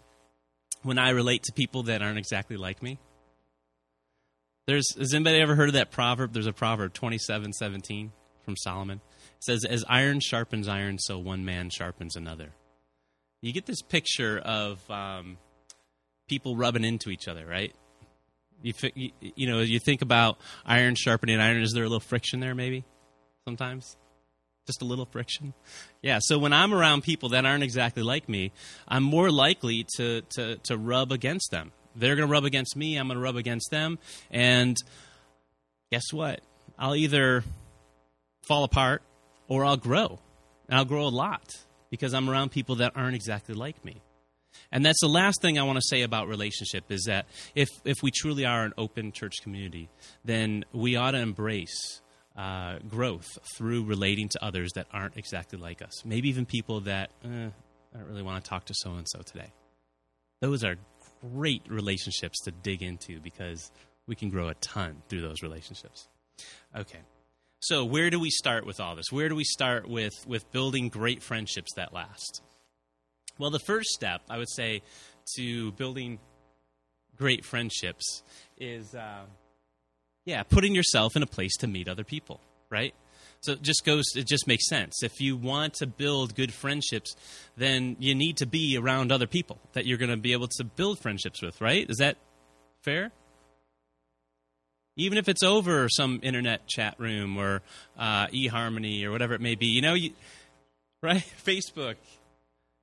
when 0.81 0.97
i 0.97 1.11
relate 1.11 1.43
to 1.43 1.53
people 1.53 1.83
that 1.83 2.01
aren't 2.01 2.17
exactly 2.17 2.57
like 2.57 2.83
me 2.83 2.97
there's 4.67 4.95
has 4.97 5.13
anybody 5.13 5.39
ever 5.39 5.55
heard 5.55 5.69
of 5.69 5.73
that 5.73 5.91
proverb? 5.91 6.33
There's 6.33 6.47
a 6.47 6.53
proverb 6.53 6.93
twenty 6.93 7.17
seven 7.17 7.53
seventeen 7.53 8.11
from 8.43 8.55
Solomon. 8.57 9.01
It 9.37 9.43
says, 9.43 9.65
"As 9.65 9.83
iron 9.87 10.19
sharpens 10.19 10.67
iron, 10.67 10.97
so 10.99 11.17
one 11.17 11.45
man 11.45 11.69
sharpens 11.69 12.15
another." 12.15 12.51
You 13.41 13.51
get 13.51 13.65
this 13.65 13.81
picture 13.81 14.39
of 14.39 14.89
um, 14.89 15.37
people 16.29 16.55
rubbing 16.55 16.85
into 16.85 17.09
each 17.09 17.27
other, 17.27 17.45
right? 17.45 17.75
You, 18.61 18.73
you, 19.19 19.47
know 19.47 19.59
you 19.59 19.79
think 19.79 20.01
about 20.01 20.37
iron 20.65 20.95
sharpening 20.95 21.41
iron. 21.41 21.61
Is 21.61 21.73
there 21.73 21.83
a 21.83 21.87
little 21.87 21.99
friction 21.99 22.39
there? 22.39 22.55
Maybe 22.55 22.85
sometimes 23.45 23.97
just 24.65 24.81
a 24.81 24.85
little 24.85 25.05
friction 25.05 25.53
yeah 26.01 26.19
so 26.21 26.39
when 26.39 26.53
i'm 26.53 26.73
around 26.73 27.03
people 27.03 27.29
that 27.29 27.45
aren't 27.45 27.63
exactly 27.63 28.01
like 28.01 28.29
me 28.29 28.51
i'm 28.87 29.03
more 29.03 29.29
likely 29.29 29.85
to 29.97 30.21
to 30.29 30.55
to 30.63 30.77
rub 30.77 31.11
against 31.11 31.51
them 31.51 31.73
they're 31.95 32.15
going 32.15 32.27
to 32.27 32.31
rub 32.31 32.45
against 32.45 32.75
me, 32.75 32.97
I'm 32.97 33.07
going 33.07 33.17
to 33.17 33.23
rub 33.23 33.35
against 33.35 33.71
them. 33.71 33.99
And 34.31 34.77
guess 35.91 36.11
what? 36.11 36.41
I'll 36.77 36.95
either 36.95 37.43
fall 38.47 38.63
apart 38.63 39.01
or 39.47 39.65
I'll 39.65 39.77
grow. 39.77 40.19
And 40.67 40.77
I'll 40.77 40.85
grow 40.85 41.05
a 41.05 41.09
lot 41.09 41.49
because 41.89 42.13
I'm 42.13 42.29
around 42.29 42.51
people 42.51 42.77
that 42.77 42.93
aren't 42.95 43.15
exactly 43.15 43.53
like 43.53 43.83
me. 43.85 44.01
And 44.71 44.85
that's 44.85 44.99
the 45.01 45.07
last 45.07 45.41
thing 45.41 45.59
I 45.59 45.63
want 45.63 45.77
to 45.77 45.87
say 45.87 46.01
about 46.01 46.27
relationship 46.27 46.85
is 46.89 47.03
that 47.05 47.25
if, 47.55 47.69
if 47.85 47.97
we 48.01 48.11
truly 48.11 48.45
are 48.45 48.63
an 48.63 48.73
open 48.77 49.11
church 49.11 49.35
community, 49.43 49.89
then 50.25 50.65
we 50.73 50.95
ought 50.95 51.11
to 51.11 51.19
embrace 51.19 52.01
uh, 52.35 52.79
growth 52.89 53.27
through 53.55 53.83
relating 53.83 54.29
to 54.29 54.43
others 54.43 54.71
that 54.75 54.87
aren't 54.91 55.17
exactly 55.17 55.59
like 55.59 55.81
us. 55.81 56.03
Maybe 56.05 56.29
even 56.29 56.45
people 56.45 56.81
that, 56.81 57.11
eh, 57.23 57.27
I 57.93 57.97
don't 57.97 58.07
really 58.07 58.23
want 58.23 58.43
to 58.43 58.49
talk 58.49 58.65
to 58.65 58.73
so 58.75 58.93
and 58.93 59.07
so 59.07 59.21
today. 59.21 59.51
Those 60.41 60.63
are 60.63 60.75
great 61.31 61.63
relationships 61.69 62.39
to 62.41 62.51
dig 62.51 62.81
into 62.81 63.19
because 63.19 63.71
we 64.07 64.15
can 64.15 64.29
grow 64.29 64.49
a 64.49 64.53
ton 64.55 65.01
through 65.07 65.21
those 65.21 65.41
relationships. 65.41 66.07
Okay. 66.75 66.99
So, 67.59 67.85
where 67.85 68.09
do 68.09 68.19
we 68.19 68.29
start 68.29 68.65
with 68.65 68.81
all 68.81 68.95
this? 68.95 69.05
Where 69.09 69.29
do 69.29 69.35
we 69.35 69.45
start 69.45 69.87
with, 69.87 70.13
with 70.27 70.51
building 70.51 70.89
great 70.89 71.23
friendships 71.23 71.73
that 71.75 71.93
last? 71.93 72.41
Well, 73.37 73.51
the 73.51 73.59
first 73.59 73.89
step, 73.89 74.21
I 74.29 74.37
would 74.37 74.49
say, 74.49 74.81
to 75.37 75.71
building 75.73 76.19
great 77.15 77.45
friendships 77.45 78.21
is, 78.57 78.93
uh, 78.93 79.21
yeah, 80.25 80.43
putting 80.43 80.75
yourself 80.75 81.15
in 81.15 81.23
a 81.23 81.27
place 81.27 81.55
to 81.57 81.67
meet 81.67 81.87
other 81.87 82.03
people, 82.03 82.41
right? 82.69 82.93
So 83.43 83.53
it 83.53 83.61
just 83.61 83.85
goes, 83.85 84.05
it 84.15 84.25
just 84.25 84.47
makes 84.47 84.67
sense. 84.67 85.03
If 85.03 85.19
you 85.19 85.35
want 85.35 85.73
to 85.75 85.87
build 85.87 86.33
good 86.33 86.53
friendships, 86.53 87.15
then 87.57 87.97
you 87.99 88.15
need 88.15 88.37
to 88.37 88.45
be 88.45 88.77
around 88.77 89.11
other 89.11 89.27
people 89.27 89.59
that 89.73 89.85
you're 89.85 89.97
going 89.97 90.11
to 90.11 90.17
be 90.17 90.31
able 90.31 90.47
to 90.47 90.63
build 90.63 90.99
friendships 90.99 91.41
with, 91.41 91.59
right? 91.59 91.85
Is 91.89 91.97
that 91.97 92.17
fair? 92.81 93.11
even 94.95 95.17
if 95.17 95.27
it's 95.27 95.43
over 95.43 95.89
some 95.89 96.19
internet 96.21 96.67
chat 96.67 96.95
room 96.99 97.37
or 97.37 97.61
uh, 97.97 98.27
eHarmony 98.27 99.03
or 99.03 99.11
whatever 99.11 99.33
it 99.33 99.41
may 99.41 99.55
be. 99.55 99.67
You 99.67 99.81
know, 99.81 99.93
you, 99.93 100.11
right? 101.01 101.23
Facebook. 101.45 101.95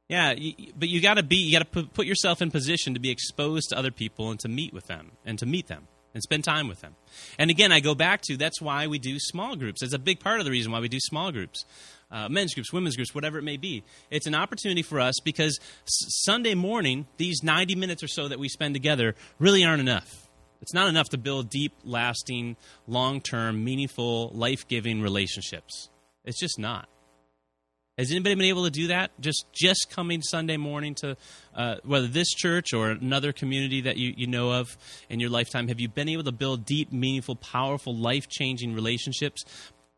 Yeah, 0.08 0.32
you, 0.32 0.72
but 0.76 0.88
you 0.88 1.00
got 1.00 1.14
to 1.14 1.22
be, 1.22 1.36
you 1.36 1.52
got 1.52 1.60
to 1.60 1.64
put, 1.64 1.94
put 1.94 2.06
yourself 2.06 2.42
in 2.42 2.50
position 2.50 2.94
to 2.94 3.00
be 3.00 3.10
exposed 3.10 3.68
to 3.70 3.78
other 3.78 3.92
people 3.92 4.30
and 4.30 4.40
to 4.40 4.48
meet 4.48 4.72
with 4.72 4.88
them 4.88 5.12
and 5.24 5.38
to 5.38 5.46
meet 5.46 5.68
them 5.68 5.86
and 6.14 6.22
spend 6.22 6.44
time 6.44 6.68
with 6.68 6.80
them. 6.80 6.94
And 7.38 7.50
again, 7.50 7.72
I 7.72 7.80
go 7.80 7.94
back 7.94 8.22
to 8.22 8.36
that's 8.36 8.60
why 8.60 8.86
we 8.86 8.98
do 8.98 9.18
small 9.18 9.56
groups. 9.56 9.82
It's 9.82 9.94
a 9.94 9.98
big 9.98 10.20
part 10.20 10.40
of 10.40 10.44
the 10.44 10.50
reason 10.50 10.72
why 10.72 10.80
we 10.80 10.88
do 10.88 10.98
small 11.00 11.32
groups. 11.32 11.64
Uh, 12.10 12.28
men's 12.28 12.54
groups, 12.54 12.72
women's 12.72 12.96
groups, 12.96 13.14
whatever 13.14 13.38
it 13.38 13.42
may 13.42 13.56
be. 13.56 13.84
It's 14.10 14.26
an 14.26 14.34
opportunity 14.34 14.82
for 14.82 14.98
us 14.98 15.14
because 15.24 15.58
Sunday 15.84 16.54
morning, 16.54 17.06
these 17.18 17.42
90 17.42 17.76
minutes 17.76 18.02
or 18.02 18.08
so 18.08 18.28
that 18.28 18.38
we 18.38 18.48
spend 18.48 18.74
together 18.74 19.14
really 19.38 19.64
aren't 19.64 19.80
enough. 19.80 20.28
It's 20.60 20.74
not 20.74 20.88
enough 20.88 21.08
to 21.10 21.18
build 21.18 21.48
deep, 21.48 21.72
lasting, 21.84 22.56
long 22.86 23.20
term, 23.20 23.64
meaningful, 23.64 24.30
life 24.34 24.66
giving 24.68 25.00
relationships. 25.00 25.88
It's 26.24 26.38
just 26.38 26.58
not. 26.58 26.88
Has 27.98 28.10
anybody 28.10 28.34
been 28.34 28.46
able 28.46 28.64
to 28.64 28.70
do 28.70 28.86
that? 28.86 29.10
Just 29.20 29.44
just 29.52 29.88
coming 29.90 30.22
Sunday 30.22 30.56
morning 30.56 30.94
to 30.96 31.16
uh, 31.54 31.76
whether 31.84 32.06
this 32.06 32.30
church 32.30 32.72
or 32.72 32.90
another 32.90 33.32
community 33.32 33.82
that 33.82 33.96
you, 33.98 34.14
you 34.16 34.26
know 34.26 34.52
of 34.52 34.76
in 35.10 35.20
your 35.20 35.30
lifetime, 35.30 35.68
have 35.68 35.80
you 35.80 35.88
been 35.88 36.08
able 36.08 36.24
to 36.24 36.32
build 36.32 36.64
deep, 36.64 36.92
meaningful, 36.92 37.36
powerful, 37.36 37.94
life 37.94 38.28
changing 38.28 38.74
relationships 38.74 39.44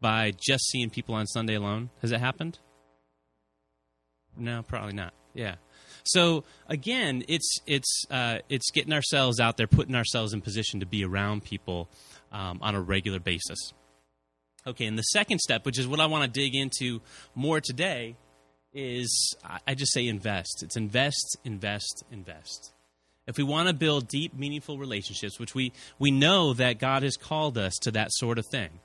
by 0.00 0.32
just 0.32 0.68
seeing 0.70 0.90
people 0.90 1.14
on 1.14 1.26
Sunday 1.26 1.54
alone? 1.54 1.90
Has 2.00 2.10
it 2.10 2.18
happened? 2.18 2.58
No, 4.36 4.62
probably 4.62 4.94
not. 4.94 5.12
Yeah. 5.34 5.56
So 6.04 6.44
again, 6.66 7.24
it's 7.28 7.58
it's 7.66 8.04
uh, 8.10 8.38
it's 8.48 8.70
getting 8.72 8.92
ourselves 8.92 9.38
out 9.38 9.56
there, 9.56 9.66
putting 9.66 9.94
ourselves 9.94 10.32
in 10.32 10.40
position 10.40 10.80
to 10.80 10.86
be 10.86 11.04
around 11.04 11.44
people 11.44 11.88
um, 12.32 12.58
on 12.62 12.74
a 12.74 12.80
regular 12.80 13.20
basis. 13.20 13.72
Okay, 14.66 14.86
and 14.86 14.96
the 14.96 15.02
second 15.02 15.40
step, 15.40 15.66
which 15.66 15.78
is 15.78 15.86
what 15.86 16.00
I 16.00 16.06
want 16.06 16.24
to 16.24 16.30
dig 16.40 16.54
into 16.54 17.00
more 17.34 17.60
today, 17.60 18.16
is 18.72 19.36
I 19.66 19.74
just 19.74 19.92
say 19.92 20.06
invest. 20.06 20.62
It's 20.62 20.76
invest, 20.76 21.36
invest, 21.44 22.04
invest. 22.10 22.72
If 23.26 23.36
we 23.36 23.44
want 23.44 23.68
to 23.68 23.74
build 23.74 24.08
deep, 24.08 24.34
meaningful 24.34 24.78
relationships, 24.78 25.38
which 25.38 25.54
we, 25.54 25.72
we 25.98 26.10
know 26.10 26.54
that 26.54 26.78
God 26.78 27.02
has 27.02 27.16
called 27.16 27.56
us 27.58 27.74
to 27.82 27.90
that 27.92 28.08
sort 28.12 28.38
of 28.38 28.46
thing, 28.46 28.80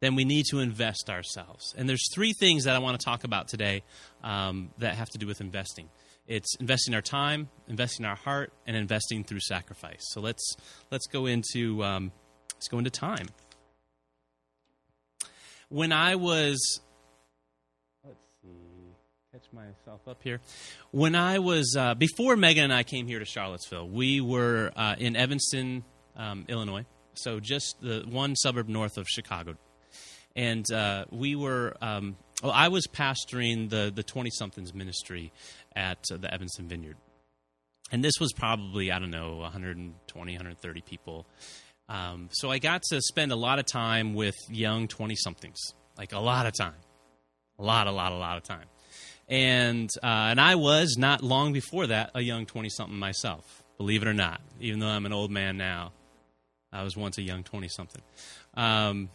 then 0.00 0.14
we 0.14 0.24
need 0.24 0.46
to 0.50 0.58
invest 0.58 1.08
ourselves. 1.08 1.74
And 1.78 1.88
there's 1.88 2.12
three 2.12 2.32
things 2.32 2.64
that 2.64 2.74
I 2.74 2.80
want 2.80 2.98
to 2.98 3.04
talk 3.04 3.24
about 3.24 3.48
today 3.48 3.82
um, 4.24 4.70
that 4.78 4.96
have 4.96 5.08
to 5.10 5.18
do 5.18 5.26
with 5.26 5.40
investing. 5.40 5.88
It's 6.26 6.56
investing 6.56 6.94
our 6.94 7.02
time, 7.02 7.48
investing 7.68 8.04
our 8.04 8.16
heart, 8.16 8.52
and 8.66 8.76
investing 8.76 9.24
through 9.24 9.40
sacrifice. 9.40 10.00
So 10.10 10.20
let's 10.20 10.56
let's 10.90 11.06
go 11.06 11.26
into 11.26 11.82
um, 11.84 12.12
let's 12.54 12.68
go 12.68 12.78
into 12.78 12.90
time. 12.90 13.28
When 15.72 15.90
I 15.90 16.16
was 16.16 16.80
let's 18.04 18.20
see, 18.42 18.50
catch 19.32 19.46
myself 19.54 20.06
up 20.06 20.22
here. 20.22 20.42
When 20.90 21.14
I 21.14 21.38
was 21.38 21.74
uh, 21.78 21.94
before 21.94 22.36
Megan 22.36 22.64
and 22.64 22.74
I 22.74 22.82
came 22.82 23.06
here 23.06 23.18
to 23.18 23.24
Charlottesville, 23.24 23.88
we 23.88 24.20
were 24.20 24.70
uh, 24.76 24.96
in 24.98 25.16
Evanston, 25.16 25.82
um, 26.14 26.44
Illinois, 26.48 26.84
so 27.14 27.40
just 27.40 27.76
the 27.80 28.04
one 28.06 28.36
suburb 28.36 28.68
north 28.68 28.98
of 28.98 29.08
Chicago, 29.08 29.56
and 30.36 30.70
uh, 30.70 31.06
we 31.10 31.36
were. 31.36 31.74
Um, 31.80 32.16
well, 32.42 32.52
I 32.52 32.68
was 32.68 32.86
pastoring 32.86 33.70
the 33.70 33.90
the 33.94 34.02
twenty 34.02 34.30
somethings 34.30 34.74
ministry 34.74 35.32
at 35.74 36.04
uh, 36.12 36.18
the 36.18 36.32
Evanston 36.34 36.68
Vineyard. 36.68 36.98
And 37.90 38.04
this 38.04 38.14
was 38.20 38.32
probably, 38.32 38.90
I 38.90 38.98
don't 38.98 39.10
know, 39.10 39.36
120, 39.36 40.32
130 40.32 40.80
people. 40.80 41.26
Um, 41.88 42.28
so 42.32 42.50
I 42.50 42.58
got 42.58 42.82
to 42.90 43.00
spend 43.00 43.32
a 43.32 43.36
lot 43.36 43.58
of 43.58 43.66
time 43.66 44.14
with 44.14 44.36
young 44.48 44.88
20 44.88 45.14
somethings, 45.16 45.58
like 45.98 46.12
a 46.12 46.18
lot 46.18 46.46
of 46.46 46.54
time. 46.54 46.74
A 47.58 47.62
lot, 47.62 47.86
a 47.86 47.92
lot, 47.92 48.12
a 48.12 48.16
lot 48.16 48.36
of 48.36 48.42
time. 48.42 48.66
And, 49.28 49.90
uh, 50.02 50.30
and 50.30 50.40
I 50.40 50.56
was, 50.56 50.96
not 50.98 51.22
long 51.22 51.52
before 51.52 51.86
that, 51.88 52.10
a 52.14 52.20
young 52.20 52.46
20 52.46 52.68
something 52.70 52.98
myself, 52.98 53.62
believe 53.78 54.02
it 54.02 54.08
or 54.08 54.14
not, 54.14 54.40
even 54.60 54.80
though 54.80 54.88
I'm 54.88 55.06
an 55.06 55.12
old 55.12 55.30
man 55.30 55.56
now. 55.56 55.92
I 56.72 56.82
was 56.82 56.96
once 56.96 57.18
a 57.18 57.22
young 57.22 57.42
20 57.42 57.68
something. 57.68 58.02
Um, 58.54 59.10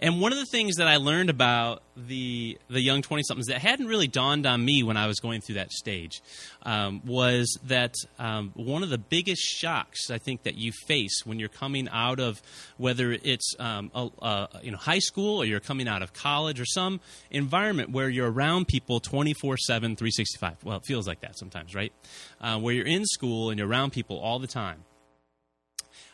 and 0.00 0.20
one 0.20 0.32
of 0.32 0.38
the 0.38 0.46
things 0.46 0.76
that 0.76 0.86
I 0.86 0.96
learned 0.96 1.28
about 1.28 1.82
the 1.96 2.58
the 2.68 2.80
young 2.80 3.02
twenty 3.02 3.22
somethings 3.24 3.48
that 3.48 3.60
hadn't 3.60 3.86
really 3.86 4.06
dawned 4.06 4.46
on 4.46 4.64
me 4.64 4.82
when 4.82 4.96
I 4.96 5.06
was 5.06 5.18
going 5.18 5.40
through 5.40 5.56
that 5.56 5.72
stage 5.72 6.22
um, 6.62 7.02
was 7.04 7.58
that 7.64 7.94
um, 8.18 8.52
one 8.54 8.82
of 8.82 8.90
the 8.90 8.98
biggest 8.98 9.42
shocks 9.42 10.10
I 10.10 10.18
think 10.18 10.44
that 10.44 10.56
you 10.56 10.72
face 10.86 11.26
when 11.26 11.40
you're 11.40 11.48
coming 11.48 11.88
out 11.90 12.20
of 12.20 12.40
whether 12.76 13.12
it's 13.12 13.54
um, 13.58 13.90
a, 13.94 14.08
a, 14.22 14.48
you 14.62 14.70
know 14.70 14.78
high 14.78 15.00
school 15.00 15.42
or 15.42 15.44
you're 15.44 15.60
coming 15.60 15.88
out 15.88 16.02
of 16.02 16.12
college 16.12 16.60
or 16.60 16.66
some 16.66 17.00
environment 17.30 17.90
where 17.90 18.08
you're 18.08 18.30
around 18.30 18.68
people 18.68 19.00
24 19.00 19.56
7 19.56 19.96
365 19.96 20.64
well 20.64 20.76
it 20.76 20.86
feels 20.86 21.08
like 21.08 21.20
that 21.20 21.36
sometimes 21.36 21.74
right? 21.74 21.92
Uh, 22.40 22.58
where 22.58 22.74
you're 22.74 22.86
in 22.86 23.04
school 23.04 23.50
and 23.50 23.58
you're 23.58 23.68
around 23.68 23.92
people 23.92 24.18
all 24.18 24.38
the 24.38 24.46
time 24.46 24.84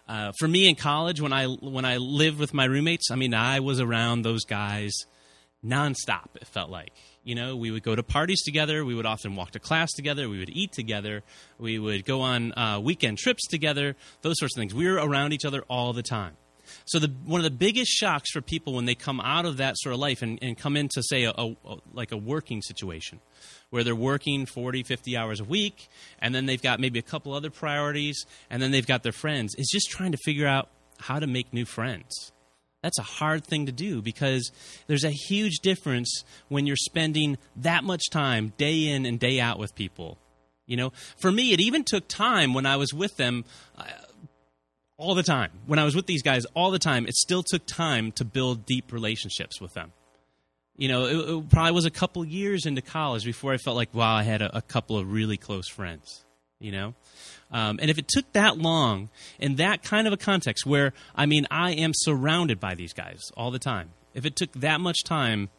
uh, 0.06 0.32
for 0.38 0.46
me 0.46 0.68
in 0.68 0.74
college, 0.74 1.20
when 1.20 1.32
I 1.32 1.46
when 1.46 1.84
I 1.84 1.96
lived 1.96 2.38
with 2.38 2.52
my 2.52 2.64
roommates, 2.64 3.10
I 3.10 3.16
mean, 3.16 3.34
I 3.34 3.60
was 3.60 3.80
around 3.80 4.22
those 4.22 4.44
guys 4.44 4.92
nonstop. 5.64 6.36
It 6.36 6.46
felt 6.46 6.70
like 6.70 6.92
you 7.22 7.34
know 7.34 7.56
we 7.56 7.70
would 7.70 7.82
go 7.82 7.96
to 7.96 8.02
parties 8.02 8.42
together. 8.42 8.84
We 8.84 8.94
would 8.94 9.06
often 9.06 9.34
walk 9.34 9.52
to 9.52 9.58
class 9.58 9.92
together. 9.92 10.28
We 10.28 10.38
would 10.38 10.50
eat 10.50 10.72
together. 10.72 11.22
We 11.58 11.78
would 11.78 12.04
go 12.04 12.20
on 12.20 12.52
uh, 12.52 12.80
weekend 12.80 13.18
trips 13.18 13.46
together. 13.48 13.96
Those 14.22 14.38
sorts 14.38 14.56
of 14.56 14.60
things. 14.60 14.74
We 14.74 14.86
were 14.90 14.96
around 14.96 15.32
each 15.32 15.44
other 15.44 15.62
all 15.68 15.92
the 15.92 16.02
time. 16.02 16.36
So 16.84 16.98
the 16.98 17.08
one 17.24 17.40
of 17.40 17.44
the 17.44 17.50
biggest 17.50 17.90
shocks 17.90 18.30
for 18.30 18.40
people 18.40 18.74
when 18.74 18.84
they 18.84 18.94
come 18.94 19.20
out 19.20 19.46
of 19.46 19.58
that 19.58 19.76
sort 19.78 19.94
of 19.94 20.00
life 20.00 20.22
and, 20.22 20.38
and 20.42 20.56
come 20.56 20.76
into 20.76 21.02
say 21.02 21.24
a, 21.24 21.32
a, 21.36 21.54
like 21.92 22.12
a 22.12 22.16
working 22.16 22.62
situation 22.62 23.20
where 23.70 23.82
they're 23.82 23.96
working 23.96 24.46
40, 24.46 24.84
50 24.84 25.16
hours 25.16 25.40
a 25.40 25.44
week, 25.44 25.88
and 26.20 26.34
then 26.34 26.46
they've 26.46 26.62
got 26.62 26.78
maybe 26.78 26.98
a 26.98 27.02
couple 27.02 27.32
other 27.32 27.50
priorities, 27.50 28.24
and 28.48 28.62
then 28.62 28.70
they've 28.70 28.86
got 28.86 29.02
their 29.02 29.12
friends, 29.12 29.54
is 29.58 29.68
just 29.72 29.90
trying 29.90 30.12
to 30.12 30.18
figure 30.18 30.46
out 30.46 30.68
how 31.00 31.18
to 31.18 31.26
make 31.26 31.52
new 31.52 31.64
friends. 31.64 32.32
That's 32.82 32.98
a 32.98 33.02
hard 33.02 33.44
thing 33.44 33.66
to 33.66 33.72
do 33.72 34.02
because 34.02 34.52
there's 34.86 35.04
a 35.04 35.10
huge 35.10 35.60
difference 35.62 36.22
when 36.48 36.66
you're 36.66 36.76
spending 36.76 37.38
that 37.56 37.82
much 37.82 38.10
time 38.10 38.52
day 38.58 38.88
in 38.88 39.06
and 39.06 39.18
day 39.18 39.40
out 39.40 39.58
with 39.58 39.74
people. 39.74 40.18
You 40.66 40.76
know, 40.76 40.92
for 41.16 41.32
me, 41.32 41.52
it 41.52 41.60
even 41.60 41.84
took 41.84 42.08
time 42.08 42.54
when 42.54 42.66
I 42.66 42.76
was 42.76 42.92
with 42.92 43.16
them 43.16 43.44
uh, 43.76 43.84
all 44.96 45.14
the 45.14 45.22
time. 45.22 45.50
When 45.66 45.78
I 45.78 45.84
was 45.84 45.96
with 45.96 46.06
these 46.06 46.22
guys 46.22 46.44
all 46.54 46.70
the 46.70 46.78
time, 46.78 47.06
it 47.06 47.14
still 47.14 47.42
took 47.42 47.66
time 47.66 48.12
to 48.12 48.24
build 48.24 48.66
deep 48.66 48.92
relationships 48.92 49.60
with 49.60 49.74
them 49.74 49.92
you 50.76 50.88
know, 50.88 51.06
it, 51.06 51.16
it, 51.16 51.48
probably 51.48 51.72
was 51.72 51.84
a 51.84 51.90
couple 51.90 52.24
years 52.24 52.66
into 52.66 52.82
college 52.82 53.24
before 53.24 53.52
I 53.52 53.58
felt 53.58 53.76
like, 53.76 53.94
wow, 53.94 54.14
I 54.14 54.22
had 54.22 54.42
a, 54.42 54.58
a 54.58 54.62
couple 54.62 54.98
of 54.98 55.10
really 55.10 55.36
close 55.36 55.68
friends, 55.68 56.24
you 56.58 56.72
know? 56.72 56.94
Um, 57.52 57.78
and 57.80 57.90
if 57.90 57.98
it 57.98 58.08
took 58.08 58.32
that 58.32 58.58
long 58.58 59.10
in 59.38 59.56
that 59.56 59.82
kind 59.82 60.06
of 60.06 60.12
a 60.12 60.16
context 60.16 60.66
where, 60.66 60.92
I 61.14 61.26
mean, 61.26 61.46
I 61.50 61.72
am 61.72 61.92
surrounded 61.94 62.58
by 62.58 62.74
these 62.74 62.92
guys 62.92 63.20
all 63.36 63.50
the 63.50 63.58
time, 63.58 63.90
if 64.14 64.24
it 64.24 64.34
took 64.34 64.52
that 64.54 64.80
much 64.80 65.04
time 65.04 65.50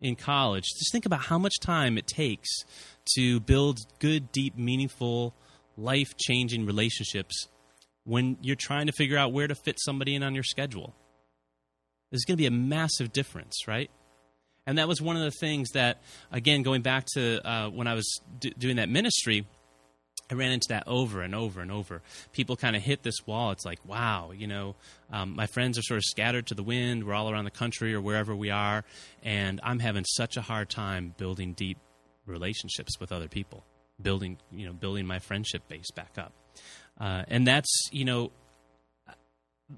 in 0.00 0.16
college, 0.16 0.64
just 0.64 0.92
think 0.92 1.04
about 1.04 1.20
how 1.20 1.38
much 1.38 1.54
time 1.60 1.98
it 1.98 2.06
takes 2.06 2.48
to 3.16 3.40
build 3.40 3.80
good, 3.98 4.32
deep, 4.32 4.56
meaningful, 4.56 5.34
life 5.76 6.16
changing 6.16 6.64
relationships 6.64 7.48
when 8.04 8.36
you're 8.40 8.56
trying 8.56 8.86
to 8.86 8.92
figure 8.92 9.16
out 9.16 9.32
where 9.32 9.46
to 9.46 9.54
fit 9.54 9.78
somebody 9.80 10.14
in 10.14 10.22
on 10.22 10.34
your 10.34 10.44
schedule. 10.44 10.94
There's 12.10 12.24
going 12.24 12.36
to 12.36 12.42
be 12.42 12.46
a 12.46 12.50
massive 12.50 13.12
difference, 13.12 13.66
right? 13.66 13.90
And 14.66 14.78
that 14.78 14.86
was 14.86 15.00
one 15.00 15.16
of 15.16 15.22
the 15.22 15.30
things 15.30 15.70
that, 15.70 16.02
again, 16.30 16.62
going 16.62 16.82
back 16.82 17.06
to 17.14 17.46
uh, 17.48 17.70
when 17.70 17.86
I 17.86 17.94
was 17.94 18.20
d- 18.38 18.54
doing 18.56 18.76
that 18.76 18.88
ministry, 18.88 19.46
I 20.30 20.34
ran 20.34 20.52
into 20.52 20.68
that 20.68 20.84
over 20.86 21.20
and 21.20 21.34
over 21.34 21.60
and 21.60 21.70
over. 21.70 22.00
People 22.32 22.56
kind 22.56 22.76
of 22.76 22.82
hit 22.82 23.02
this 23.02 23.26
wall. 23.26 23.50
It's 23.50 23.64
like, 23.64 23.84
wow, 23.84 24.30
you 24.30 24.46
know, 24.46 24.76
um, 25.10 25.34
my 25.34 25.46
friends 25.46 25.78
are 25.78 25.82
sort 25.82 25.98
of 25.98 26.04
scattered 26.04 26.46
to 26.46 26.54
the 26.54 26.62
wind. 26.62 27.04
We're 27.04 27.14
all 27.14 27.30
around 27.30 27.44
the 27.44 27.50
country 27.50 27.92
or 27.92 28.00
wherever 28.00 28.34
we 28.34 28.50
are, 28.50 28.84
and 29.22 29.60
I'm 29.62 29.78
having 29.78 30.04
such 30.04 30.36
a 30.36 30.42
hard 30.42 30.70
time 30.70 31.14
building 31.18 31.52
deep 31.54 31.78
relationships 32.24 33.00
with 33.00 33.12
other 33.12 33.28
people, 33.28 33.64
building, 34.00 34.38
you 34.50 34.64
know, 34.64 34.72
building 34.72 35.06
my 35.06 35.18
friendship 35.18 35.68
base 35.68 35.90
back 35.90 36.16
up. 36.16 36.32
Uh, 37.00 37.24
and 37.28 37.46
that's, 37.46 37.88
you 37.90 38.04
know, 38.04 38.30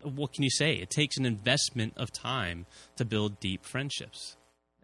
what 0.02 0.32
can 0.32 0.42
you 0.42 0.50
say? 0.50 0.74
It 0.74 0.90
takes 0.90 1.16
an 1.16 1.26
investment 1.26 1.94
of 1.96 2.12
time 2.12 2.66
to 2.96 3.04
build 3.04 3.40
deep 3.40 3.64
friendships. 3.64 4.36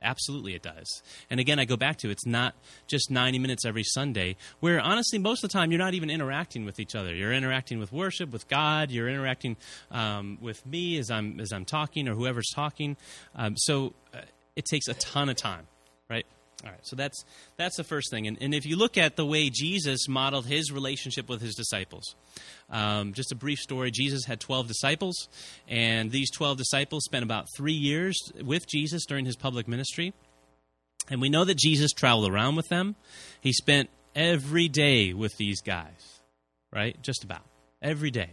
Absolutely, 0.03 0.55
it 0.55 0.63
does. 0.63 1.03
And 1.29 1.41
again, 1.41 1.59
I 1.59 1.67
go 1.67 1.77
back 1.77 1.99
to 1.99 2.11
it's 2.11 2.25
not 2.25 2.55
just 2.87 3.11
90 3.11 3.39
minutes 3.39 3.67
every 3.67 3.83
Sunday, 3.83 4.37
where 4.61 4.81
honestly, 4.81 5.19
most 5.19 5.45
of 5.45 5.51
the 5.51 5.53
time, 5.53 5.71
you're 5.71 5.79
not 5.79 5.93
even 5.93 6.09
interacting 6.09 6.65
with 6.65 6.81
each 6.81 6.95
other. 6.95 7.15
You're 7.15 7.35
interacting 7.35 7.79
with 7.79 7.93
worship, 7.93 8.31
with 8.31 8.49
God. 8.49 8.91
You're 8.91 9.09
interacting 9.11 9.59
um, 9.91 10.39
with 10.41 10.65
me 10.65 10.99
as 10.99 11.11
I'm 11.11 11.39
as 11.39 11.53
I'm 11.53 11.67
talking, 11.67 12.09
or 12.09 12.15
whoever's 12.15 12.51
talking. 12.55 12.97
Um, 13.35 13.57
so 13.59 13.93
uh, 14.15 14.21
it 14.57 14.65
takes 14.65 14.89
a 14.89 14.95
ton 14.95 15.29
of 15.29 15.37
time, 15.37 15.67
right? 16.09 16.25
All 16.63 16.71
right, 16.71 16.81
so 16.87 16.95
that's 16.95 17.25
that's 17.57 17.79
the 17.79 17.85
first 17.85 18.11
thing, 18.11 18.27
and, 18.27 18.37
and 18.41 18.55
if 18.55 18.67
you 18.67 18.77
look 18.77 18.99
at 18.99 19.17
the 19.17 19.25
way 19.25 19.49
Jesus 19.49 20.09
modeled 20.09 20.45
his 20.45 20.71
relationship 20.71 21.27
with 21.27 21.41
his 21.41 21.55
disciples, 21.55 22.15
um, 22.69 23.15
just 23.15 23.33
a 23.33 23.35
brief 23.35 23.61
story: 23.61 23.91
Jesus 23.91 24.27
had 24.27 24.41
twelve 24.41 24.69
disciples, 24.69 25.29
and 25.67 26.11
these 26.11 26.31
twelve 26.31 26.59
disciples 26.59 27.05
spent 27.05 27.23
about 27.23 27.47
three 27.57 27.73
years 27.73 28.19
with 28.43 28.69
Jesus 28.69 29.07
during 29.07 29.25
his 29.25 29.37
public 29.37 29.69
ministry, 29.69 30.13
and 31.09 31.23
we 31.23 31.31
know 31.31 31.47
that 31.47 31.57
Jesus 31.57 31.93
traveled 31.93 32.31
around 32.31 32.57
with 32.57 32.69
them. 32.69 32.95
He 33.41 33.55
spent 33.55 33.89
every 34.15 34.69
day 34.69 35.15
with 35.15 35.39
these 35.39 35.63
guys, 35.63 36.21
right? 36.71 37.01
Just 37.01 37.25
about 37.25 37.47
every 37.81 38.11
day. 38.11 38.33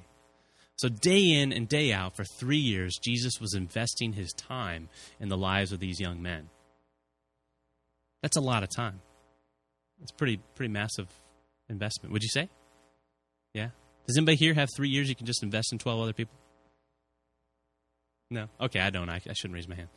So, 0.76 0.90
day 0.90 1.32
in 1.32 1.54
and 1.54 1.68
day 1.68 1.92
out, 1.94 2.16
for 2.16 2.24
three 2.24 2.58
years, 2.58 3.00
Jesus 3.02 3.40
was 3.40 3.56
investing 3.56 4.13
his 4.13 4.32
time 4.34 4.90
in 5.20 5.30
the 5.30 5.38
lives 5.38 5.72
of 5.72 5.80
these 5.80 6.00
young 6.00 6.22
men. 6.22 6.50
That's 8.21 8.38
a 8.38 8.41
lot 8.41 8.63
of 8.63 8.69
time. 8.69 9.01
It's 10.01 10.12
pretty 10.12 10.39
pretty 10.56 10.71
massive 10.71 11.08
investment. 11.69 12.13
Would 12.13 12.23
you 12.23 12.30
say? 12.30 12.49
Yeah. 13.53 13.69
Does 14.08 14.17
anybody 14.17 14.38
here 14.38 14.53
have 14.53 14.69
three 14.75 14.89
years 14.89 15.10
you 15.10 15.15
can 15.15 15.25
just 15.25 15.43
invest 15.43 15.71
in 15.71 15.80
twelve 15.80 15.99
other 15.99 16.13
people? 16.13 16.36
No. 18.30 18.47
Okay, 18.60 18.80
I 18.80 18.89
don't. 18.89 19.10
I, 19.10 19.15
I 19.15 19.34
shouldn't 19.34 19.53
raise 19.53 19.67
my 19.67 19.75
hand. 19.75 19.89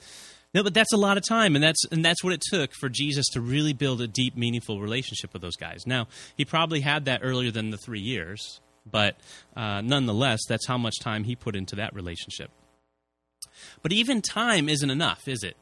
No, 0.52 0.64
but 0.64 0.74
that's 0.74 0.92
a 0.92 0.96
lot 0.96 1.16
of 1.16 1.22
time, 1.28 1.54
and 1.54 1.62
that's 1.62 1.84
and 1.92 2.04
that's 2.04 2.24
what 2.24 2.32
it 2.32 2.40
took 2.40 2.72
for 2.74 2.88
Jesus 2.88 3.26
to 3.32 3.40
really 3.40 3.72
build 3.72 4.00
a 4.00 4.08
deep, 4.08 4.36
meaningful 4.36 4.80
relationship 4.80 5.32
with 5.32 5.42
those 5.42 5.56
guys. 5.56 5.86
Now, 5.86 6.08
he 6.36 6.44
probably 6.44 6.80
had 6.80 7.04
that 7.04 7.20
earlier 7.22 7.50
than 7.50 7.70
the 7.70 7.76
three 7.76 8.00
years, 8.00 8.60
but 8.90 9.16
uh, 9.56 9.80
nonetheless, 9.80 10.40
that's 10.48 10.66
how 10.66 10.76
much 10.76 10.98
time 11.00 11.24
he 11.24 11.36
put 11.36 11.54
into 11.54 11.76
that 11.76 11.94
relationship. 11.94 12.50
But 13.82 13.92
even 13.92 14.22
time 14.22 14.68
isn't 14.68 14.90
enough, 14.90 15.28
is 15.28 15.44
it? 15.44 15.56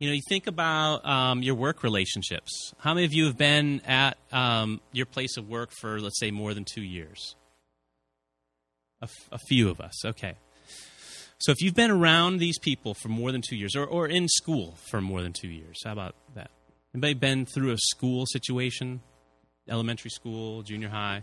You 0.00 0.08
know, 0.08 0.14
you 0.14 0.22
think 0.28 0.46
about 0.46 1.06
um, 1.06 1.42
your 1.42 1.54
work 1.54 1.82
relationships. 1.82 2.72
How 2.78 2.94
many 2.94 3.06
of 3.06 3.12
you 3.12 3.26
have 3.26 3.38
been 3.38 3.80
at 3.86 4.18
um, 4.32 4.80
your 4.92 5.06
place 5.06 5.36
of 5.36 5.48
work 5.48 5.70
for, 5.80 6.00
let's 6.00 6.18
say, 6.18 6.30
more 6.30 6.52
than 6.52 6.64
two 6.64 6.82
years? 6.82 7.36
A, 9.00 9.04
f- 9.04 9.28
a 9.32 9.38
few 9.38 9.70
of 9.70 9.80
us, 9.80 10.04
okay. 10.04 10.34
So 11.38 11.52
if 11.52 11.60
you've 11.60 11.74
been 11.74 11.90
around 11.90 12.38
these 12.38 12.58
people 12.58 12.94
for 12.94 13.08
more 13.08 13.30
than 13.30 13.40
two 13.40 13.56
years, 13.56 13.76
or, 13.76 13.84
or 13.84 14.08
in 14.08 14.28
school 14.28 14.76
for 14.90 15.00
more 15.00 15.22
than 15.22 15.32
two 15.32 15.48
years, 15.48 15.78
how 15.84 15.92
about 15.92 16.14
that? 16.34 16.50
Anybody 16.94 17.14
been 17.14 17.46
through 17.46 17.72
a 17.72 17.78
school 17.78 18.24
situation, 18.26 19.00
elementary 19.68 20.10
school, 20.10 20.62
junior 20.62 20.88
high, 20.88 21.22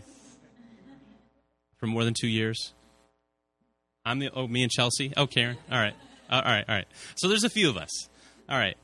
for 1.76 1.86
more 1.86 2.04
than 2.04 2.14
two 2.18 2.28
years? 2.28 2.72
I'm 4.04 4.18
the 4.18 4.30
oh 4.34 4.48
me 4.48 4.62
and 4.62 4.70
Chelsea. 4.70 5.12
Oh, 5.16 5.26
Karen. 5.26 5.56
All 5.70 5.78
right, 5.78 5.94
all 6.30 6.42
right, 6.42 6.64
all 6.68 6.74
right. 6.74 6.86
So 7.16 7.28
there's 7.28 7.44
a 7.44 7.50
few 7.50 7.68
of 7.68 7.76
us. 7.76 7.90
All 8.48 8.58
right. 8.58 8.76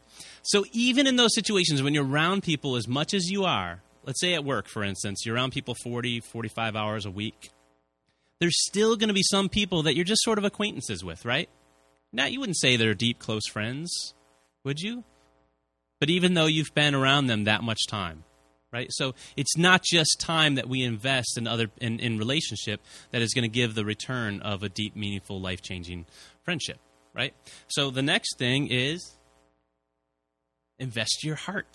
So 0.42 0.64
even 0.72 1.06
in 1.06 1.16
those 1.16 1.34
situations 1.34 1.82
when 1.82 1.94
you're 1.94 2.06
around 2.06 2.42
people 2.42 2.76
as 2.76 2.88
much 2.88 3.14
as 3.14 3.30
you 3.30 3.44
are, 3.44 3.82
let's 4.04 4.20
say 4.20 4.34
at 4.34 4.44
work, 4.44 4.68
for 4.68 4.82
instance, 4.82 5.24
you're 5.24 5.34
around 5.34 5.52
people 5.52 5.74
40, 5.82 6.20
45 6.20 6.76
hours 6.76 7.04
a 7.04 7.10
week, 7.10 7.50
there's 8.40 8.66
still 8.66 8.96
going 8.96 9.08
to 9.08 9.14
be 9.14 9.22
some 9.22 9.48
people 9.48 9.82
that 9.82 9.94
you're 9.94 10.04
just 10.04 10.22
sort 10.22 10.38
of 10.38 10.44
acquaintances 10.44 11.04
with, 11.04 11.24
right? 11.24 11.48
Now, 12.12 12.26
you 12.26 12.40
wouldn't 12.40 12.58
say 12.58 12.76
they're 12.76 12.94
deep, 12.94 13.18
close 13.18 13.46
friends, 13.46 14.14
would 14.64 14.80
you? 14.80 15.04
But 16.00 16.08
even 16.08 16.34
though 16.34 16.46
you've 16.46 16.74
been 16.74 16.94
around 16.94 17.26
them 17.26 17.44
that 17.44 17.62
much 17.62 17.80
time, 17.88 18.24
right? 18.72 18.88
So 18.90 19.14
it's 19.36 19.56
not 19.56 19.82
just 19.82 20.20
time 20.20 20.54
that 20.54 20.68
we 20.68 20.82
invest 20.82 21.36
in 21.36 21.46
other 21.46 21.70
in, 21.80 21.98
in 22.00 22.18
relationship 22.18 22.80
that 23.10 23.22
is 23.22 23.34
going 23.34 23.42
to 23.42 23.48
give 23.48 23.74
the 23.74 23.84
return 23.84 24.40
of 24.40 24.62
a 24.62 24.68
deep, 24.68 24.94
meaningful, 24.94 25.40
life 25.40 25.62
changing 25.62 26.06
friendship, 26.44 26.78
right? 27.14 27.34
So 27.68 27.90
the 27.90 28.02
next 28.02 28.38
thing 28.38 28.68
is 28.70 29.17
invest 30.78 31.24
your 31.24 31.36
heart. 31.36 31.74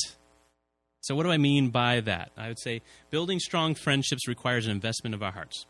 So, 1.01 1.15
what 1.15 1.23
do 1.23 1.31
I 1.31 1.37
mean 1.37 1.69
by 1.69 1.99
that? 2.01 2.31
I 2.37 2.47
would 2.47 2.59
say 2.59 2.81
building 3.09 3.39
strong 3.39 3.75
friendships 3.75 4.27
requires 4.27 4.65
an 4.65 4.71
investment 4.71 5.13
of 5.13 5.21
our 5.21 5.31
hearts. 5.31 5.65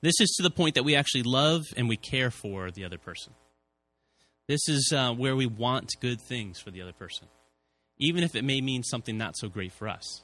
This 0.00 0.20
is 0.20 0.34
to 0.36 0.42
the 0.42 0.50
point 0.50 0.74
that 0.74 0.84
we 0.84 0.94
actually 0.94 1.24
love 1.24 1.64
and 1.76 1.88
we 1.88 1.96
care 1.96 2.30
for 2.30 2.70
the 2.70 2.84
other 2.84 2.98
person. 2.98 3.32
This 4.46 4.68
is 4.68 4.92
uh, 4.94 5.12
where 5.12 5.36
we 5.36 5.46
want 5.46 5.90
good 6.00 6.20
things 6.20 6.58
for 6.58 6.70
the 6.70 6.82
other 6.82 6.92
person, 6.92 7.28
even 7.98 8.24
if 8.24 8.34
it 8.34 8.44
may 8.44 8.60
mean 8.60 8.82
something 8.82 9.18
not 9.18 9.36
so 9.36 9.48
great 9.48 9.72
for 9.72 9.88
us. 9.88 10.22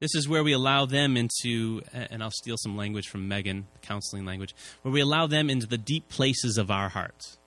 This 0.00 0.14
is 0.14 0.28
where 0.28 0.42
we 0.42 0.52
allow 0.52 0.86
them 0.86 1.16
into, 1.16 1.82
and 1.92 2.22
I'll 2.22 2.30
steal 2.30 2.56
some 2.58 2.76
language 2.76 3.08
from 3.08 3.28
Megan, 3.28 3.66
counseling 3.82 4.24
language, 4.24 4.54
where 4.80 4.92
we 4.92 5.00
allow 5.00 5.26
them 5.26 5.50
into 5.50 5.66
the 5.66 5.76
deep 5.76 6.08
places 6.08 6.56
of 6.56 6.70
our 6.70 6.88
hearts. 6.88 7.38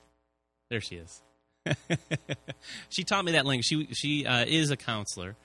There 0.70 0.80
she 0.80 0.96
is. 0.96 1.24
she 2.90 3.04
taught 3.04 3.26
me 3.26 3.34
that 3.34 3.46
language. 3.46 3.66
She 3.66 3.88
she 3.94 4.26
uh, 4.26 4.46
is 4.46 4.72
a 4.72 4.78
counselor, 4.78 5.36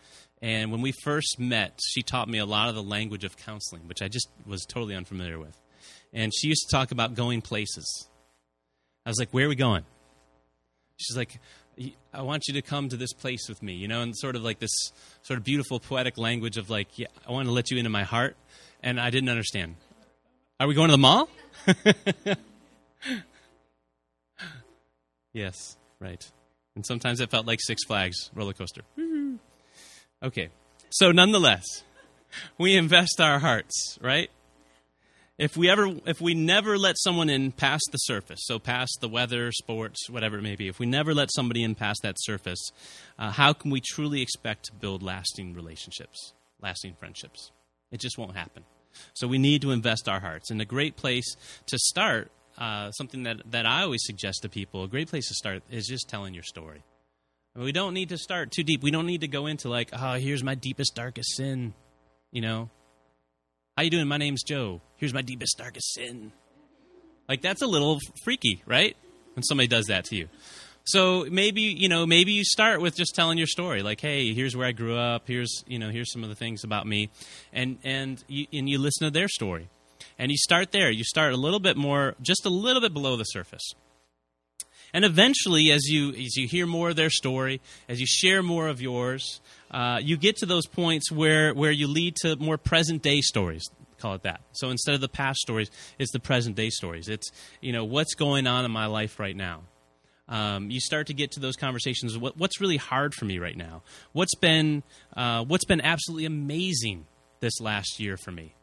and 0.43 0.71
when 0.71 0.81
we 0.81 0.93
first 0.93 1.39
met, 1.39 1.79
she 1.87 2.03
taught 2.03 2.29
me 2.29 2.39
a 2.39 2.47
lot 2.47 2.69
of 2.69 2.75
the 2.75 2.83
language 2.83 3.25
of 3.25 3.37
counseling, 3.37 3.83
which 3.87 4.03
I 4.03 4.09
just 4.09 4.29
was 4.47 4.65
totally 4.65 4.95
unfamiliar 4.95 5.39
with. 5.39 5.59
And 6.13 6.33
she 6.35 6.49
used 6.49 6.67
to 6.69 6.77
talk 6.77 6.91
about 6.91 7.15
going 7.15 7.43
places. 7.43 8.09
I 9.05 9.11
was 9.11 9.19
like, 9.19 9.31
"Where 9.31 9.47
are 9.47 9.49
we 9.49 9.55
going?" 9.55 9.85
She's 10.97 11.17
like, 11.17 11.39
"I 12.13 12.23
want 12.23 12.45
you 12.49 12.55
to 12.55 12.63
come 12.63 12.89
to 12.89 12.97
this 12.97 13.13
place 13.13 13.49
with 13.49 13.63
me," 13.63 13.75
you 13.75 13.89
know, 13.89 14.03
and 14.03 14.17
sort 14.17 14.37
of 14.37 14.43
like 14.43 14.59
this 14.59 14.93
sort 15.23 15.39
of 15.39 15.45
beautiful 15.45 15.81
poetic 15.81 16.19
language 16.19 16.57
of 16.57 16.71
like, 16.71 16.99
"Yeah, 16.99 17.07
I 17.27 17.33
want 17.33 17.47
to 17.47 17.53
let 17.53 17.71
you 17.71 17.79
into 17.79 17.91
my 17.91 18.05
heart," 18.05 18.37
and 18.83 19.01
I 19.01 19.11
didn't 19.11 19.29
understand. 19.29 19.77
Are 20.61 20.67
we 20.67 20.75
going 20.75 20.89
to 20.89 20.93
the 20.93 20.99
mall? 20.99 21.29
yes. 25.33 25.78
Right. 26.01 26.25
And 26.75 26.87
sometimes 26.87 27.21
it 27.21 27.31
felt 27.31 27.47
like 27.47 27.61
Six 27.61 27.85
Flags 27.85 28.31
roller 28.35 28.53
coaster. 28.53 28.83
Okay. 30.23 30.49
So 30.91 31.13
nonetheless, 31.13 31.65
we 32.59 32.77
invest 32.77 33.21
our 33.21 33.39
hearts, 33.39 33.99
right? 34.01 34.31
If 35.39 35.57
we 35.57 35.71
ever 35.71 35.95
if 36.05 36.21
we 36.21 36.35
never 36.35 36.77
let 36.77 36.97
someone 36.99 37.31
in 37.31 37.53
past 37.53 37.89
the 37.93 37.99
surface, 37.99 38.41
so 38.43 38.59
past 38.59 38.99
the 39.01 39.09
weather, 39.09 39.53
sports, 39.53 40.11
whatever 40.11 40.39
it 40.39 40.43
may 40.43 40.57
be, 40.57 40.67
if 40.67 40.81
we 40.81 40.87
never 40.87 41.15
let 41.15 41.31
somebody 41.33 41.63
in 41.63 41.77
past 41.77 42.01
that 42.03 42.17
surface, 42.19 42.73
uh, 43.19 43.31
how 43.31 43.53
can 43.53 43.71
we 43.71 43.81
truly 43.81 44.21
expect 44.21 44.65
to 44.65 44.73
build 44.73 45.01
lasting 45.01 45.55
relationships, 45.55 46.33
lasting 46.61 46.95
friendships? 46.99 47.53
It 47.93 48.01
just 48.01 48.19
won't 48.19 48.37
happen. 48.37 48.65
So 49.15 49.29
we 49.29 49.39
need 49.39 49.63
to 49.63 49.71
invest 49.71 50.09
our 50.09 50.19
hearts. 50.19 50.51
And 50.51 50.61
a 50.61 50.65
great 50.65 50.97
place 50.97 51.37
to 51.67 51.79
start 51.79 52.33
uh, 52.59 52.91
something 52.91 53.23
that, 53.23 53.41
that 53.51 53.67
I 53.67 53.83
always 53.83 54.03
suggest 54.05 54.43
to 54.43 54.49
people, 54.49 54.85
a 54.85 54.89
great 54.89 55.09
place 55.09 55.29
to 55.29 55.35
start 55.35 55.63
is 55.71 55.87
just 55.87 56.09
telling 56.09 56.35
your 56.35 56.43
story. 56.43 56.83
I 57.55 57.59
mean, 57.59 57.65
we 57.67 57.73
don't 57.73 57.95
need 57.95 58.11
to 58.11 58.19
start 58.19 58.51
too 58.51 58.65
deep. 58.65 58.83
We 58.83 58.91
don't 58.91 59.07
need 59.07 59.21
to 59.21 59.29
go 59.29 59.47
into 59.47 59.69
like, 59.69 59.91
oh, 59.93 60.15
here's 60.15 60.43
my 60.43 60.55
deepest, 60.55 60.95
darkest 60.95 61.37
sin. 61.37 61.73
You 62.33 62.43
know, 62.43 62.71
how 63.77 63.85
you 63.85 63.91
doing? 63.91 64.09
My 64.09 64.17
name's 64.17 64.43
Joe. 64.43 64.81
Here's 64.97 65.15
my 65.15 65.23
deepest, 65.23 65.57
darkest 65.57 65.95
sin. 65.95 66.33
Like 67.29 67.43
that's 67.43 67.63
a 67.63 67.67
little 67.67 68.01
freaky, 68.25 68.63
right? 68.67 68.97
When 69.35 69.43
somebody 69.45 69.69
does 69.69 69.87
that 69.87 70.05
to 70.07 70.17
you. 70.17 70.29
So 70.85 71.27
maybe 71.31 71.63
you 71.63 71.89
know, 71.89 72.07
maybe 72.07 72.33
you 72.33 72.45
start 72.45 72.81
with 72.81 72.97
just 72.97 73.15
telling 73.15 73.39
your 73.39 73.47
story, 73.47 73.83
like, 73.83 74.01
"Hey, 74.01 74.33
here's 74.33 74.57
where 74.57 74.67
I 74.67 74.73
grew 74.73 74.97
up. 74.97 75.25
Here's 75.27 75.63
you 75.67 75.79
know, 75.79 75.91
here's 75.91 76.11
some 76.11 76.23
of 76.23 76.31
the 76.31 76.35
things 76.35 76.65
about 76.65 76.87
me," 76.87 77.11
and 77.53 77.79
and 77.85 78.25
you, 78.27 78.47
and 78.53 78.69
you 78.69 78.79
listen 78.79 79.07
to 79.07 79.11
their 79.11 79.29
story. 79.29 79.69
And 80.19 80.31
you 80.31 80.37
start 80.37 80.73
there. 80.73 80.91
You 80.91 81.05
start 81.05 81.33
a 81.33 81.37
little 81.37 81.61
bit 81.61 81.77
more, 81.77 82.15
just 82.21 82.45
a 82.45 82.51
little 82.51 82.83
bit 82.83 82.93
below 82.93 83.17
the 83.17 83.25
surface. 83.25 83.75
And 84.93 85.05
eventually, 85.05 85.71
as 85.71 85.87
you 85.87 86.11
as 86.11 86.37
you 86.37 86.49
hear 86.49 86.67
more 86.67 86.91
of 86.91 86.97
their 86.97 87.11
story, 87.11 87.61
as 87.89 88.01
you 88.01 88.07
share 88.07 88.43
more 88.43 88.69
of 88.69 88.81
yours, 88.81 89.41
uh, 89.71 90.01
you 90.03 90.17
get 90.17 90.37
to 90.39 90.47
those 90.47 90.67
points 90.67 91.13
where 91.13 91.53
where 91.53 91.71
you 91.71 91.87
lead 91.87 92.17
to 92.23 92.37
more 92.37 92.57
present 92.57 93.03
day 93.03 93.21
stories. 93.21 93.65
Call 93.99 94.15
it 94.15 94.23
that. 94.23 94.41
So 94.53 94.71
instead 94.71 94.95
of 94.95 95.01
the 95.01 95.09
past 95.09 95.41
stories, 95.41 95.71
it's 95.99 96.13
the 96.13 96.21
present 96.21 96.57
day 96.57 96.71
stories. 96.71 97.09
It's 97.09 97.31
you 97.61 97.73
know 97.73 97.85
what's 97.85 98.15
going 98.15 98.47
on 98.47 98.65
in 98.65 98.71
my 98.71 98.87
life 98.87 99.19
right 99.19 99.37
now. 99.37 99.63
Um, 100.29 100.71
you 100.71 100.81
start 100.81 101.07
to 101.07 101.15
get 101.15 101.33
to 101.33 101.41
those 101.41 101.57
conversations. 101.57 102.17
What, 102.17 102.37
what's 102.37 102.61
really 102.61 102.77
hard 102.77 103.15
for 103.15 103.25
me 103.25 103.39
right 103.39 103.57
now? 103.57 103.83
What's 104.13 104.35
been 104.35 104.83
uh, 105.17 105.45
what's 105.45 105.65
been 105.65 105.81
absolutely 105.81 106.27
amazing 106.27 107.07
this 107.41 107.61
last 107.61 108.01
year 108.01 108.17
for 108.17 108.31
me? 108.31 108.55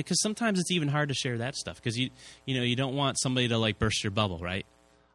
Because 0.00 0.20
sometimes 0.20 0.58
it's 0.58 0.70
even 0.70 0.88
hard 0.88 1.08
to 1.08 1.14
share 1.14 1.38
that 1.38 1.54
stuff 1.54 1.76
because 1.76 1.98
you 1.98 2.10
you 2.46 2.56
know 2.56 2.62
you 2.62 2.76
don't 2.76 2.94
want 2.94 3.18
somebody 3.20 3.48
to 3.48 3.58
like 3.58 3.78
burst 3.78 4.02
your 4.02 4.10
bubble, 4.10 4.38
right? 4.38 4.66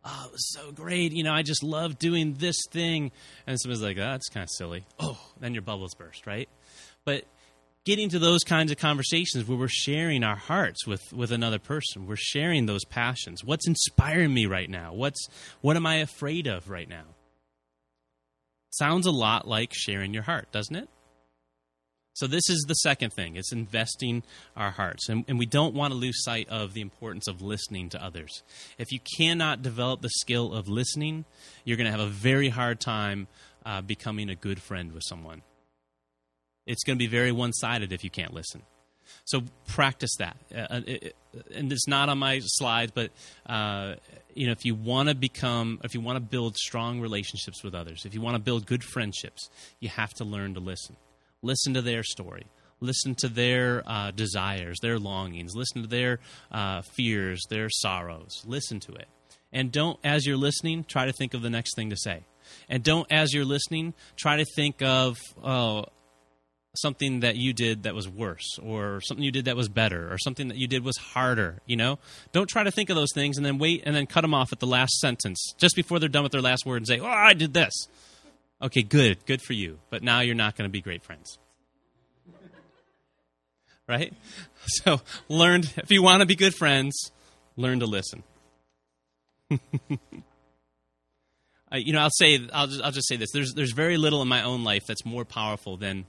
Oh, 0.06 0.24
it 0.28 0.32
was 0.32 0.54
so 0.54 0.72
great. 0.72 1.12
You 1.12 1.24
know, 1.24 1.34
I 1.34 1.42
just 1.42 1.64
love 1.64 2.00
doing 2.00 2.36
this 2.36 2.56
thing, 2.72 3.12
and 3.46 3.60
somebody's 3.60 3.84
like, 3.84 3.98
"Oh, 3.98 4.12
that's 4.12 4.30
kind 4.30 4.44
of 4.44 4.50
silly." 4.50 4.86
Oh, 5.00 5.20
then 5.40 5.54
your 5.54 5.62
bubbles 5.62 5.94
burst, 5.96 6.26
right? 6.26 6.48
But 7.04 7.26
getting 7.86 8.10
to 8.10 8.20
those 8.20 8.44
kinds 8.44 8.72
of 8.72 8.78
conversations 8.78 9.48
where 9.48 9.58
we're 9.58 9.68
sharing 9.68 10.24
our 10.24 10.36
hearts 10.36 10.88
with 10.88 11.12
with 11.12 11.32
another 11.32 11.60
person, 11.60 12.08
we're 12.08 12.16
sharing 12.16 12.66
those 12.66 12.86
passions. 12.86 13.44
What's 13.44 13.68
inspiring 13.68 14.34
me 14.34 14.46
right 14.46 14.70
now? 14.70 14.94
What's 14.94 15.28
what 15.62 15.76
am 15.76 15.86
I 15.86 15.96
afraid 15.96 16.48
of 16.48 16.70
right 16.70 16.88
now? 16.88 17.06
Sounds 18.72 19.06
a 19.08 19.12
lot 19.12 19.48
like 19.48 19.74
sharing 19.74 20.14
your 20.14 20.24
heart, 20.24 20.52
doesn't 20.52 20.76
it? 20.76 20.90
So 22.14 22.28
this 22.28 22.50
is 22.50 22.66
the 22.68 22.74
second 22.74 23.14
thing. 23.14 23.36
It's 23.36 23.54
investing 23.54 24.24
our 24.56 24.72
hearts. 24.72 25.08
And, 25.10 25.24
and, 25.28 25.40
we 25.40 25.46
don't 25.46 25.74
want 25.74 25.94
to 25.94 25.98
lose 25.98 26.24
sight 26.24 26.50
of 26.50 26.74
the 26.74 26.82
importance 26.82 27.28
of 27.28 27.42
listening 27.42 27.90
to 27.90 28.04
others. 28.04 28.44
If 28.78 28.92
you 28.92 29.00
cannot 29.18 29.62
develop 29.62 30.02
the 30.02 30.10
skill 30.10 30.54
of 30.54 30.68
listening, 30.68 31.26
you're 31.64 31.78
going 31.78 31.86
to 31.86 31.92
have 31.92 32.02
a 32.02 32.08
very 32.08 32.50
hard 32.50 32.80
time 32.82 33.28
uh, 33.66 33.82
becoming 33.82 34.30
a 34.30 34.36
good 34.36 34.62
friend 34.62 34.92
with 34.92 35.04
someone. 35.06 35.44
It's 36.66 36.84
going 36.84 36.98
to 36.98 37.00
be 37.00 37.08
very 37.08 37.32
one 37.32 37.54
sided 37.54 37.94
if 37.94 38.04
you 38.04 38.10
can't 38.10 38.34
listen. 38.34 38.64
So 39.26 39.44
practice 39.68 40.16
that. 40.20 40.38
Uh, 40.54 40.60
uh, 40.60 40.82
it, 40.86 41.16
and 41.54 41.72
it's 41.72 41.88
not 41.88 42.10
on 42.10 42.18
my 42.18 42.42
slides, 42.44 42.92
but 42.94 43.12
uh, 43.46 43.96
you 44.34 44.46
know, 44.48 44.52
if 44.52 44.66
you 44.66 44.76
want 44.76 45.10
to 45.10 45.16
become, 45.16 45.80
if 45.84 45.94
you 45.94 46.02
want 46.02 46.18
to 46.18 46.22
build 46.22 46.58
strong 46.58 47.00
relationships 47.00 47.64
with 47.64 47.76
others, 47.76 48.06
if 48.06 48.14
you 48.14 48.22
want 48.22 48.36
to 48.36 48.42
build 48.42 48.66
good 48.66 48.84
friendships, 48.84 49.50
you 49.80 49.90
have 49.90 50.14
to 50.16 50.24
learn 50.24 50.54
to 50.56 50.60
listen. 50.60 50.96
Listen 51.42 51.74
to 51.74 51.82
their 51.82 52.04
story. 52.04 52.46
Listen 52.82 53.16
to 53.16 53.28
their 53.28 53.84
uh, 53.86 54.12
desires, 54.12 54.80
their 54.82 55.00
longings. 55.00 55.56
Listen 55.56 55.82
to 55.82 55.88
their 55.88 56.20
uh, 56.52 56.82
fears, 56.82 57.46
their 57.50 57.70
sorrows. 57.70 58.44
Listen 58.46 58.80
to 58.82 58.94
it. 58.94 59.08
And 59.52 59.72
don't, 59.72 60.00
as 60.04 60.26
you're 60.26 60.38
listening, 60.38 60.86
try 60.86 61.06
to 61.06 61.12
think 61.14 61.34
of 61.34 61.42
the 61.42 61.50
next 61.50 61.76
thing 61.76 61.90
to 61.90 61.98
say. 61.98 62.24
And 62.70 62.84
don't, 62.84 63.08
as 63.12 63.34
you're 63.34 63.46
listening, 63.46 63.94
try 64.16 64.38
to 64.38 64.46
think 64.56 64.82
of, 64.82 65.18
oh, 65.44 65.86
something 66.76 67.22
that 67.22 67.36
you 67.36 67.52
did 67.52 67.84
that 67.84 67.96
was 67.96 68.08
worse 68.08 68.60
or 68.64 69.02
something 69.02 69.24
you 69.24 69.32
did 69.32 69.46
that 69.46 69.56
was 69.56 69.68
better 69.68 70.12
or 70.12 70.18
something 70.18 70.50
that 70.50 70.58
you 70.58 70.68
did 70.68 70.84
was 70.84 70.98
harder 70.98 71.60
you 71.66 71.76
know 71.76 71.98
don't 72.32 72.48
try 72.48 72.64
to 72.64 72.70
think 72.70 72.92
of 72.92 72.96
those 72.96 73.12
things 73.14 73.38
and 73.38 73.46
then 73.46 73.58
wait 73.58 73.82
and 73.86 73.96
then 73.96 74.06
cut 74.06 74.22
them 74.22 74.36
off 74.36 74.54
at 74.54 74.60
the 74.60 74.68
last 74.68 75.00
sentence 75.00 75.54
just 75.58 75.76
before 75.76 75.98
they're 75.98 76.08
done 76.08 76.22
with 76.22 76.32
their 76.32 76.42
last 76.42 76.68
word 76.68 76.78
and 76.78 76.88
say 76.88 77.00
oh 77.00 77.08
i 77.08 77.34
did 77.34 77.56
this 77.56 77.88
Okay, 78.62 78.82
good, 78.82 79.26
good 79.26 79.42
for 79.42 79.54
you. 79.54 79.80
But 79.90 80.04
now 80.04 80.20
you're 80.20 80.36
not 80.36 80.56
going 80.56 80.68
to 80.68 80.72
be 80.72 80.82
great 80.82 81.04
friends. 81.04 81.38
Right? 83.88 84.14
So, 84.84 85.00
learn, 85.30 85.64
if 85.78 85.90
you 85.90 86.04
want 86.04 86.20
to 86.20 86.26
be 86.26 86.36
good 86.36 86.54
friends, 86.54 87.12
learn 87.56 87.80
to 87.80 87.86
listen. 87.86 88.24
you 89.50 89.58
know, 91.94 92.02
I'll 92.02 92.10
say, 92.12 92.46
I'll 92.52 92.68
just, 92.68 92.82
I'll 92.84 92.92
just 92.92 93.08
say 93.08 93.16
this. 93.16 93.32
There's, 93.32 93.54
there's 93.54 93.72
very 93.72 93.98
little 93.98 94.22
in 94.22 94.28
my 94.28 94.44
own 94.44 94.66
life 94.66 94.86
that's 94.86 95.06
more 95.06 95.24
powerful 95.24 95.78
than 95.78 96.06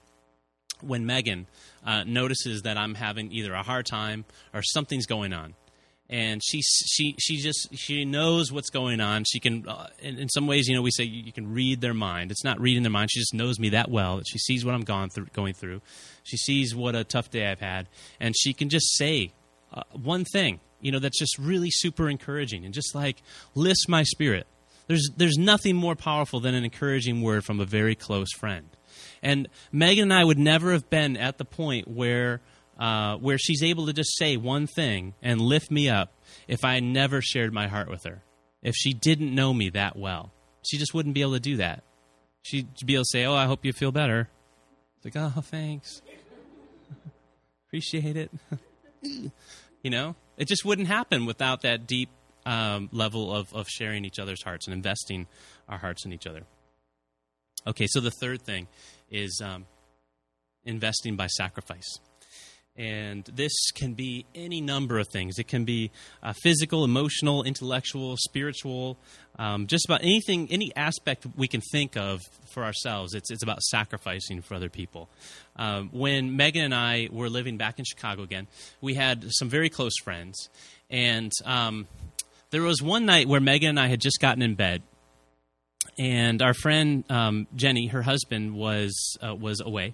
when 0.81 1.07
Megan 1.07 1.47
uh, 1.87 2.03
notices 2.05 2.63
that 2.63 2.77
I'm 2.77 2.97
having 2.97 3.33
either 3.33 3.55
a 3.55 3.63
hard 3.63 3.87
time 3.87 4.25
or 4.53 4.63
something's 4.63 5.07
going 5.07 5.33
on 5.33 5.55
and 6.11 6.43
she 6.43 6.61
she 6.61 7.15
she 7.21 7.37
just 7.37 7.69
she 7.73 8.05
knows 8.05 8.51
what's 8.51 8.69
going 8.69 9.01
on. 9.01 9.23
She 9.25 9.39
can, 9.39 9.67
uh, 9.67 9.87
in, 10.01 10.19
in, 10.19 10.29
some 10.29 10.49
ways, 10.49 10.67
you 10.67 10.75
know, 10.75 10.83
we 10.83 10.91
say 10.91 11.05
you, 11.05 11.23
you, 11.23 11.33
can 11.33 11.55
read 11.55 11.81
their 11.81 11.95
mind. 11.95 12.33
It's 12.33 12.43
not 12.43 12.61
reading 12.61 12.83
their 12.83 12.91
mind. 12.91 13.13
She 13.13 13.21
just 13.21 13.33
knows 13.33 13.61
me 13.61 13.71
that 13.71 13.91
well 13.91 14.17
that 14.17 14.27
she 14.29 14.39
sees 14.39 14.65
what 14.65 14.75
I'm 14.75 14.83
going 14.83 15.11
through. 15.11 15.27
Going 15.33 15.55
through, 15.55 15.81
she 16.25 16.37
sees 16.37 16.75
what 16.75 16.97
a 16.97 17.05
tough 17.05 17.31
day 17.31 17.47
I've 17.47 17.61
had, 17.61 17.87
and 18.19 18.35
she 18.37 18.53
can 18.53 18.69
just 18.69 18.97
say 18.99 19.31
uh, 19.73 19.85
one 19.93 20.25
thing, 20.25 20.59
you 20.81 20.91
know, 20.91 20.99
that's 20.99 21.19
just 21.19 21.39
really 21.39 21.71
super 21.71 22.09
encouraging 22.09 22.65
and 22.65 22.75
just 22.75 22.93
like 22.93 23.23
lifts 23.55 23.89
my 23.89 24.03
spirit. 24.03 24.49
There's 24.89 25.09
there's 25.17 25.39
nothing 25.39 25.77
more 25.77 25.95
powerful 25.95 26.41
than 26.41 26.57
an 26.57 26.65
encouraging 26.65 27.23
word 27.23 27.45
from 27.45 27.61
a 27.61 27.65
very 27.65 27.95
close 27.95 28.33
friend. 28.33 28.69
And 29.23 29.49
Megan 29.71 30.05
and 30.05 30.13
I 30.13 30.25
would 30.25 30.39
never 30.39 30.73
have 30.73 30.91
been 30.91 31.17
at 31.17 31.39
the 31.39 31.45
point 31.45 31.87
where 31.87 32.41
uh, 32.81 33.17
where 33.17 33.37
she's 33.39 33.63
able 33.63 33.87
to 33.87 33.93
just 33.93 34.17
say 34.17 34.39
one 34.39 34.67
thing 34.67 35.15
and 35.23 35.41
lift 35.41 35.71
me 35.71 35.89
up 35.89 36.15
if 36.49 36.65
I 36.65 36.81
never 36.81 37.21
shared 37.21 37.53
my 37.53 37.69
heart 37.69 37.91
with 37.91 38.05
her. 38.05 38.23
If 38.63 38.75
she 38.75 38.95
didn't 38.95 39.35
know 39.35 39.53
me 39.53 39.69
that 39.71 39.97
well, 39.97 40.33
she 40.63 40.79
just 40.79 40.95
wouldn't 40.95 41.15
be 41.15 41.21
able 41.21 41.35
to 41.35 41.41
do 41.41 41.59
that. 41.59 41.85
She'd 42.43 42.69
be 42.85 42.95
able 42.95 43.05
to 43.05 43.09
say, 43.11 43.27
Oh, 43.27 43.35
I 43.35 43.45
hope 43.45 43.65
you 43.67 43.73
feel 43.75 43.93
better. 43.93 44.29
It's 44.97 45.15
like, 45.15 45.33
Oh, 45.37 45.41
thanks. 45.43 46.01
Appreciate 47.69 48.17
it. 48.17 48.31
you 49.03 49.91
know, 49.91 50.17
it 50.39 50.49
just 50.49 50.65
wouldn't 50.65 50.89
happen 50.89 51.27
without 51.27 51.63
that 51.63 51.87
deep 51.87 52.09
um, 52.47 52.89
level 52.93 53.35
of, 53.35 53.53
of 53.53 53.69
sharing 53.69 54.07
each 54.07 54.19
other's 54.19 54.43
hearts 54.43 54.67
and 54.67 54.75
investing 54.75 55.27
our 55.69 55.79
hearts 55.79 56.07
in 56.07 56.13
each 56.15 56.27
other. 56.27 56.43
Okay, 57.67 57.87
so 57.89 58.01
the 58.01 58.11
third 58.11 58.41
thing 58.41 58.69
is 59.11 59.43
um, 59.45 59.67
investing 60.65 61.17
by 61.17 61.27
sacrifice. 61.27 62.01
And 62.81 63.25
this 63.25 63.53
can 63.75 63.93
be 63.93 64.25
any 64.35 64.63
number 64.63 64.99
of 64.99 65.07
things. 65.09 65.39
It 65.39 65.49
can 65.49 65.67
be 65.67 65.91
uh, 66.23 66.33
physical, 66.43 66.83
emotional, 66.83 67.43
intellectual, 67.43 68.17
spiritual, 68.17 68.97
um, 69.39 69.67
just 69.67 69.85
about 69.85 70.03
anything, 70.03 70.49
any 70.51 70.75
aspect 70.75 71.27
we 71.37 71.47
can 71.47 71.61
think 71.61 71.95
of 71.99 72.23
for 72.55 72.65
ourselves. 72.65 73.13
It's, 73.13 73.31
it's 73.31 73.43
about 73.43 73.61
sacrificing 73.61 74.41
for 74.41 74.55
other 74.55 74.71
people. 74.71 75.11
Um, 75.57 75.91
when 75.93 76.39
Megan 76.39 76.65
and 76.65 76.75
I 76.75 77.11
were 77.13 77.29
living 77.29 77.59
back 77.59 77.79
in 77.79 77.85
Chicago 77.85 78.23
again, 78.23 78.47
we 78.81 78.95
had 78.95 79.27
some 79.29 79.51
very 79.51 79.69
close 79.69 79.99
friends. 80.03 80.49
And 80.89 81.33
um, 81.45 81.87
there 82.49 82.63
was 82.63 82.81
one 82.81 83.05
night 83.05 83.29
where 83.29 83.41
Megan 83.41 83.69
and 83.69 83.81
I 83.81 83.89
had 83.89 84.01
just 84.01 84.21
gotten 84.21 84.41
in 84.41 84.55
bed. 84.55 84.83
And 85.99 86.41
our 86.41 86.55
friend 86.55 87.05
um, 87.11 87.47
Jenny, 87.55 87.89
her 87.89 88.01
husband, 88.01 88.55
was 88.55 89.19
uh, 89.23 89.35
was 89.35 89.61
away 89.61 89.93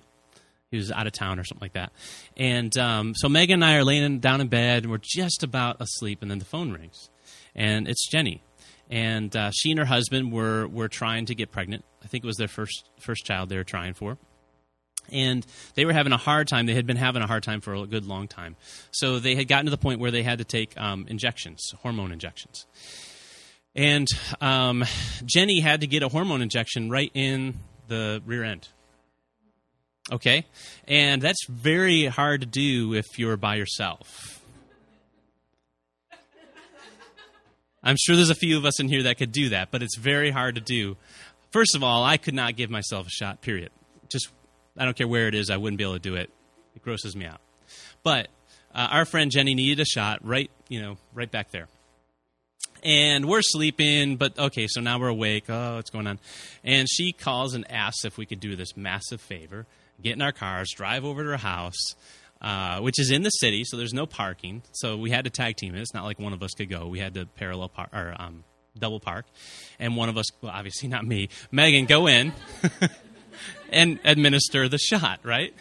he 0.70 0.76
was 0.76 0.90
out 0.90 1.06
of 1.06 1.12
town 1.12 1.38
or 1.38 1.44
something 1.44 1.64
like 1.64 1.74
that. 1.74 1.92
And 2.36 2.76
um, 2.76 3.14
so 3.14 3.28
Megan 3.28 3.62
and 3.62 3.64
I 3.64 3.76
are 3.76 3.84
laying 3.84 4.18
down 4.18 4.40
in 4.40 4.48
bed, 4.48 4.84
and 4.84 4.90
we're 4.90 5.00
just 5.02 5.42
about 5.42 5.80
asleep, 5.80 6.22
and 6.22 6.30
then 6.30 6.38
the 6.38 6.44
phone 6.44 6.72
rings, 6.72 7.10
and 7.54 7.88
it's 7.88 8.08
Jenny, 8.08 8.42
and 8.90 9.34
uh, 9.36 9.50
she 9.54 9.70
and 9.70 9.78
her 9.78 9.86
husband 9.86 10.32
were 10.32 10.66
were 10.66 10.88
trying 10.88 11.26
to 11.26 11.34
get 11.34 11.52
pregnant. 11.52 11.84
I 12.04 12.08
think 12.08 12.24
it 12.24 12.26
was 12.26 12.36
their 12.36 12.48
first 12.48 12.88
first 13.00 13.24
child 13.24 13.48
they 13.48 13.56
were 13.56 13.64
trying 13.64 13.94
for. 13.94 14.18
And 15.12 15.46
they 15.76 15.84
were 15.84 15.92
having 15.92 16.12
a 16.12 16.16
hard 16.16 16.48
time. 16.48 16.66
They 16.66 16.74
had 16.74 16.84
been 16.84 16.96
having 16.96 17.22
a 17.22 17.28
hard 17.28 17.44
time 17.44 17.60
for 17.60 17.74
a 17.74 17.86
good 17.86 18.04
long 18.04 18.26
time. 18.26 18.56
So 18.90 19.20
they 19.20 19.36
had 19.36 19.46
gotten 19.46 19.66
to 19.66 19.70
the 19.70 19.78
point 19.78 20.00
where 20.00 20.10
they 20.10 20.24
had 20.24 20.38
to 20.38 20.44
take 20.44 20.76
um, 20.76 21.06
injections, 21.08 21.62
hormone 21.80 22.10
injections. 22.10 22.66
And 23.76 24.08
um, 24.40 24.84
Jenny 25.24 25.60
had 25.60 25.82
to 25.82 25.86
get 25.86 26.02
a 26.02 26.08
hormone 26.08 26.42
injection 26.42 26.90
right 26.90 27.12
in 27.14 27.60
the 27.86 28.20
rear 28.26 28.42
end 28.42 28.68
Okay? 30.12 30.46
And 30.86 31.20
that's 31.20 31.46
very 31.48 32.06
hard 32.06 32.40
to 32.40 32.46
do 32.46 32.94
if 32.94 33.18
you're 33.18 33.36
by 33.36 33.56
yourself. 33.56 34.42
I'm 37.82 37.96
sure 37.98 38.16
there's 38.16 38.30
a 38.30 38.34
few 38.34 38.56
of 38.56 38.64
us 38.64 38.80
in 38.80 38.88
here 38.88 39.04
that 39.04 39.16
could 39.16 39.30
do 39.30 39.50
that, 39.50 39.70
but 39.70 39.82
it's 39.82 39.96
very 39.96 40.30
hard 40.30 40.56
to 40.56 40.60
do. 40.60 40.96
First 41.52 41.76
of 41.76 41.84
all, 41.84 42.04
I 42.04 42.16
could 42.16 42.34
not 42.34 42.56
give 42.56 42.68
myself 42.68 43.06
a 43.06 43.10
shot, 43.10 43.42
period. 43.42 43.70
Just, 44.08 44.28
I 44.76 44.84
don't 44.84 44.96
care 44.96 45.06
where 45.06 45.28
it 45.28 45.34
is, 45.34 45.50
I 45.50 45.56
wouldn't 45.56 45.78
be 45.78 45.84
able 45.84 45.94
to 45.94 46.00
do 46.00 46.16
it. 46.16 46.30
It 46.74 46.82
grosses 46.82 47.14
me 47.14 47.26
out. 47.26 47.40
But 48.02 48.28
uh, 48.74 48.88
our 48.90 49.04
friend 49.04 49.30
Jenny 49.30 49.54
needed 49.54 49.80
a 49.80 49.84
shot 49.84 50.18
right, 50.24 50.50
you 50.68 50.82
know, 50.82 50.96
right 51.14 51.30
back 51.30 51.52
there 51.52 51.68
and 52.82 53.26
we're 53.26 53.42
sleeping, 53.42 54.16
but 54.16 54.38
okay, 54.38 54.66
so 54.68 54.80
now 54.80 54.98
we're 54.98 55.08
awake. 55.08 55.44
Oh, 55.48 55.76
what's 55.76 55.90
going 55.90 56.06
on? 56.06 56.20
And 56.62 56.88
she 56.88 57.12
calls 57.12 57.54
and 57.54 57.68
asks 57.70 58.04
if 58.04 58.16
we 58.16 58.26
could 58.26 58.38
do 58.38 58.54
this 58.54 58.76
massive 58.76 59.20
favor 59.20 59.66
get 60.02 60.14
in 60.14 60.22
our 60.22 60.32
cars, 60.32 60.70
drive 60.74 61.04
over 61.04 61.22
to 61.22 61.30
her 61.30 61.36
house, 61.36 61.94
uh, 62.40 62.80
which 62.80 62.98
is 62.98 63.10
in 63.10 63.22
the 63.22 63.30
city, 63.30 63.64
so 63.64 63.76
there's 63.76 63.94
no 63.94 64.06
parking. 64.06 64.62
So 64.72 64.96
we 64.96 65.10
had 65.10 65.24
to 65.24 65.30
tag 65.30 65.56
team 65.56 65.74
it. 65.74 65.80
It's 65.80 65.94
not 65.94 66.04
like 66.04 66.18
one 66.18 66.32
of 66.32 66.42
us 66.42 66.52
could 66.52 66.68
go. 66.68 66.86
We 66.88 66.98
had 66.98 67.14
to 67.14 67.26
parallel 67.26 67.68
park 67.68 67.90
or 67.92 68.14
um, 68.18 68.44
double 68.78 69.00
park, 69.00 69.26
and 69.78 69.96
one 69.96 70.08
of 70.08 70.16
us, 70.16 70.26
well, 70.40 70.52
obviously 70.54 70.88
not 70.88 71.04
me, 71.06 71.28
Megan, 71.50 71.86
go 71.86 72.06
in 72.06 72.32
and 73.72 73.98
administer 74.04 74.68
the 74.68 74.78
shot, 74.78 75.20
right? 75.22 75.54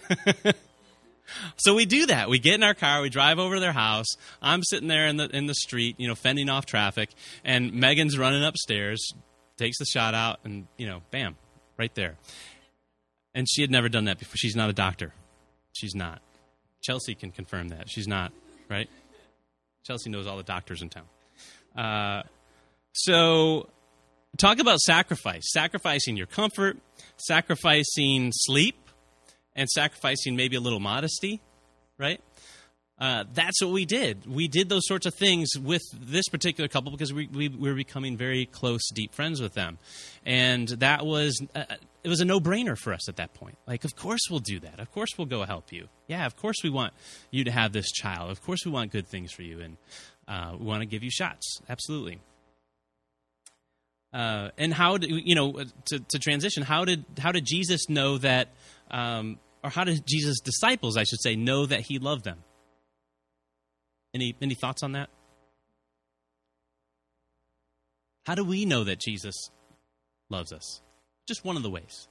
so 1.57 1.73
we 1.73 1.85
do 1.85 2.07
that. 2.07 2.29
We 2.29 2.39
get 2.39 2.55
in 2.55 2.63
our 2.63 2.73
car, 2.73 3.01
we 3.01 3.09
drive 3.09 3.39
over 3.39 3.55
to 3.55 3.61
their 3.61 3.71
house. 3.71 4.07
I'm 4.41 4.63
sitting 4.63 4.87
there 4.87 5.07
in 5.07 5.17
the 5.17 5.29
in 5.29 5.47
the 5.47 5.55
street, 5.55 5.95
you 5.97 6.07
know, 6.07 6.15
fending 6.15 6.49
off 6.49 6.65
traffic, 6.65 7.09
and 7.43 7.73
Megan's 7.73 8.17
running 8.17 8.43
upstairs, 8.43 9.13
takes 9.57 9.77
the 9.79 9.85
shot 9.85 10.13
out, 10.13 10.39
and 10.43 10.67
you 10.77 10.87
know, 10.87 11.01
bam, 11.11 11.35
right 11.77 11.93
there. 11.95 12.15
And 13.35 13.47
she 13.47 13.61
had 13.61 13.69
never 13.69 13.89
done 13.89 14.05
that 14.05 14.17
before. 14.17 14.37
She's 14.37 14.55
not 14.55 14.69
a 14.69 14.73
doctor. 14.73 15.13
She's 15.73 15.93
not. 15.93 16.21
Chelsea 16.81 17.13
can 17.13 17.31
confirm 17.31 17.67
that. 17.67 17.89
She's 17.89 18.07
not, 18.07 18.31
right? 18.69 18.89
Chelsea 19.83 20.09
knows 20.09 20.25
all 20.25 20.37
the 20.37 20.43
doctors 20.43 20.81
in 20.81 20.89
town. 20.89 21.03
Uh, 21.75 22.23
so, 22.93 23.67
talk 24.37 24.59
about 24.59 24.79
sacrifice 24.79 25.43
sacrificing 25.51 26.15
your 26.15 26.27
comfort, 26.27 26.77
sacrificing 27.17 28.31
sleep, 28.33 28.77
and 29.55 29.69
sacrificing 29.69 30.35
maybe 30.35 30.55
a 30.55 30.61
little 30.61 30.79
modesty, 30.79 31.41
right? 31.97 32.21
Uh, 32.97 33.25
that's 33.33 33.61
what 33.61 33.71
we 33.71 33.83
did. 33.85 34.25
We 34.25 34.47
did 34.47 34.69
those 34.69 34.87
sorts 34.87 35.05
of 35.05 35.13
things 35.13 35.49
with 35.59 35.83
this 35.93 36.29
particular 36.29 36.69
couple 36.69 36.91
because 36.91 37.11
we, 37.11 37.27
we, 37.27 37.49
we 37.49 37.69
were 37.69 37.75
becoming 37.75 38.15
very 38.15 38.45
close, 38.45 38.89
deep 38.93 39.13
friends 39.13 39.41
with 39.41 39.53
them, 39.53 39.79
and 40.25 40.69
that 40.69 41.05
was 41.05 41.45
uh, 41.53 41.65
it 42.05 42.07
was 42.07 42.21
a 42.21 42.25
no 42.25 42.39
brainer 42.39 42.77
for 42.77 42.93
us 42.93 43.09
at 43.09 43.17
that 43.17 43.33
point. 43.33 43.57
Like, 43.67 43.83
of 43.83 43.97
course 43.97 44.21
we'll 44.29 44.39
do 44.39 44.59
that. 44.59 44.79
Of 44.79 44.91
course 44.93 45.09
we'll 45.17 45.27
go 45.27 45.43
help 45.43 45.73
you. 45.73 45.89
Yeah, 46.07 46.25
of 46.25 46.37
course 46.37 46.57
we 46.63 46.69
want 46.69 46.93
you 47.31 47.43
to 47.43 47.51
have 47.51 47.73
this 47.73 47.91
child. 47.91 48.31
Of 48.31 48.41
course 48.41 48.65
we 48.65 48.71
want 48.71 48.93
good 48.93 49.07
things 49.07 49.33
for 49.33 49.41
you, 49.41 49.59
and 49.59 49.77
uh, 50.27 50.55
we 50.57 50.65
want 50.65 50.81
to 50.81 50.85
give 50.85 51.03
you 51.03 51.11
shots. 51.11 51.59
Absolutely. 51.67 52.19
Uh, 54.13 54.51
and 54.57 54.73
how 54.73 54.97
did 54.97 55.09
you 55.09 55.35
know 55.35 55.65
to, 55.87 55.99
to 55.99 56.17
transition? 56.17 56.63
How 56.63 56.85
did 56.85 57.03
how 57.19 57.33
did 57.33 57.43
Jesus 57.45 57.89
know 57.89 58.19
that, 58.19 58.53
um, 58.89 59.37
or 59.65 59.69
how 59.69 59.83
did 59.83 60.07
Jesus' 60.07 60.39
disciples, 60.39 60.95
I 60.95 61.03
should 61.03 61.21
say, 61.21 61.35
know 61.35 61.65
that 61.65 61.81
He 61.81 61.99
loved 61.99 62.23
them? 62.23 62.37
Any 64.15 64.33
any 64.41 64.55
thoughts 64.55 64.81
on 64.81 64.93
that? 64.93 65.09
How 68.25 68.33
do 68.33 68.45
we 68.45 68.63
know 68.63 68.85
that 68.85 69.01
Jesus 69.01 69.49
loves 70.29 70.53
us? 70.53 70.81
Just 71.27 71.43
one 71.43 71.57
of 71.57 71.63
the 71.63 71.69
ways. 71.69 72.07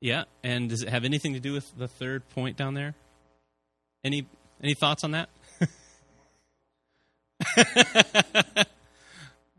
Yeah, 0.00 0.24
and 0.42 0.70
does 0.70 0.82
it 0.82 0.88
have 0.88 1.04
anything 1.04 1.34
to 1.34 1.40
do 1.40 1.52
with 1.52 1.76
the 1.76 1.88
third 1.88 2.26
point 2.30 2.56
down 2.56 2.72
there? 2.72 2.94
Any 4.02 4.26
any 4.62 4.72
thoughts 4.72 5.04
on 5.04 5.10
that? 5.10 5.28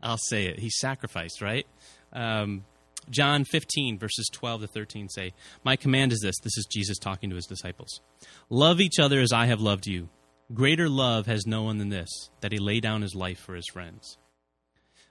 I'll 0.02 0.18
say 0.18 0.46
it. 0.46 0.58
He 0.58 0.70
sacrificed, 0.70 1.40
right? 1.40 1.66
Um, 2.12 2.64
John 3.10 3.44
15, 3.44 3.98
verses 3.98 4.28
12 4.32 4.62
to 4.62 4.66
13 4.68 5.08
say, 5.08 5.32
My 5.64 5.76
command 5.76 6.12
is 6.12 6.20
this. 6.20 6.38
This 6.42 6.56
is 6.56 6.66
Jesus 6.70 6.98
talking 6.98 7.28
to 7.30 7.36
his 7.36 7.46
disciples. 7.46 8.00
Love 8.48 8.80
each 8.80 8.98
other 8.98 9.20
as 9.20 9.32
I 9.32 9.46
have 9.46 9.60
loved 9.60 9.86
you. 9.86 10.08
Greater 10.54 10.88
love 10.88 11.26
has 11.26 11.46
no 11.46 11.62
one 11.62 11.78
than 11.78 11.90
this, 11.90 12.08
that 12.40 12.52
he 12.52 12.58
lay 12.58 12.80
down 12.80 13.02
his 13.02 13.14
life 13.14 13.38
for 13.38 13.54
his 13.54 13.68
friends. 13.68 14.18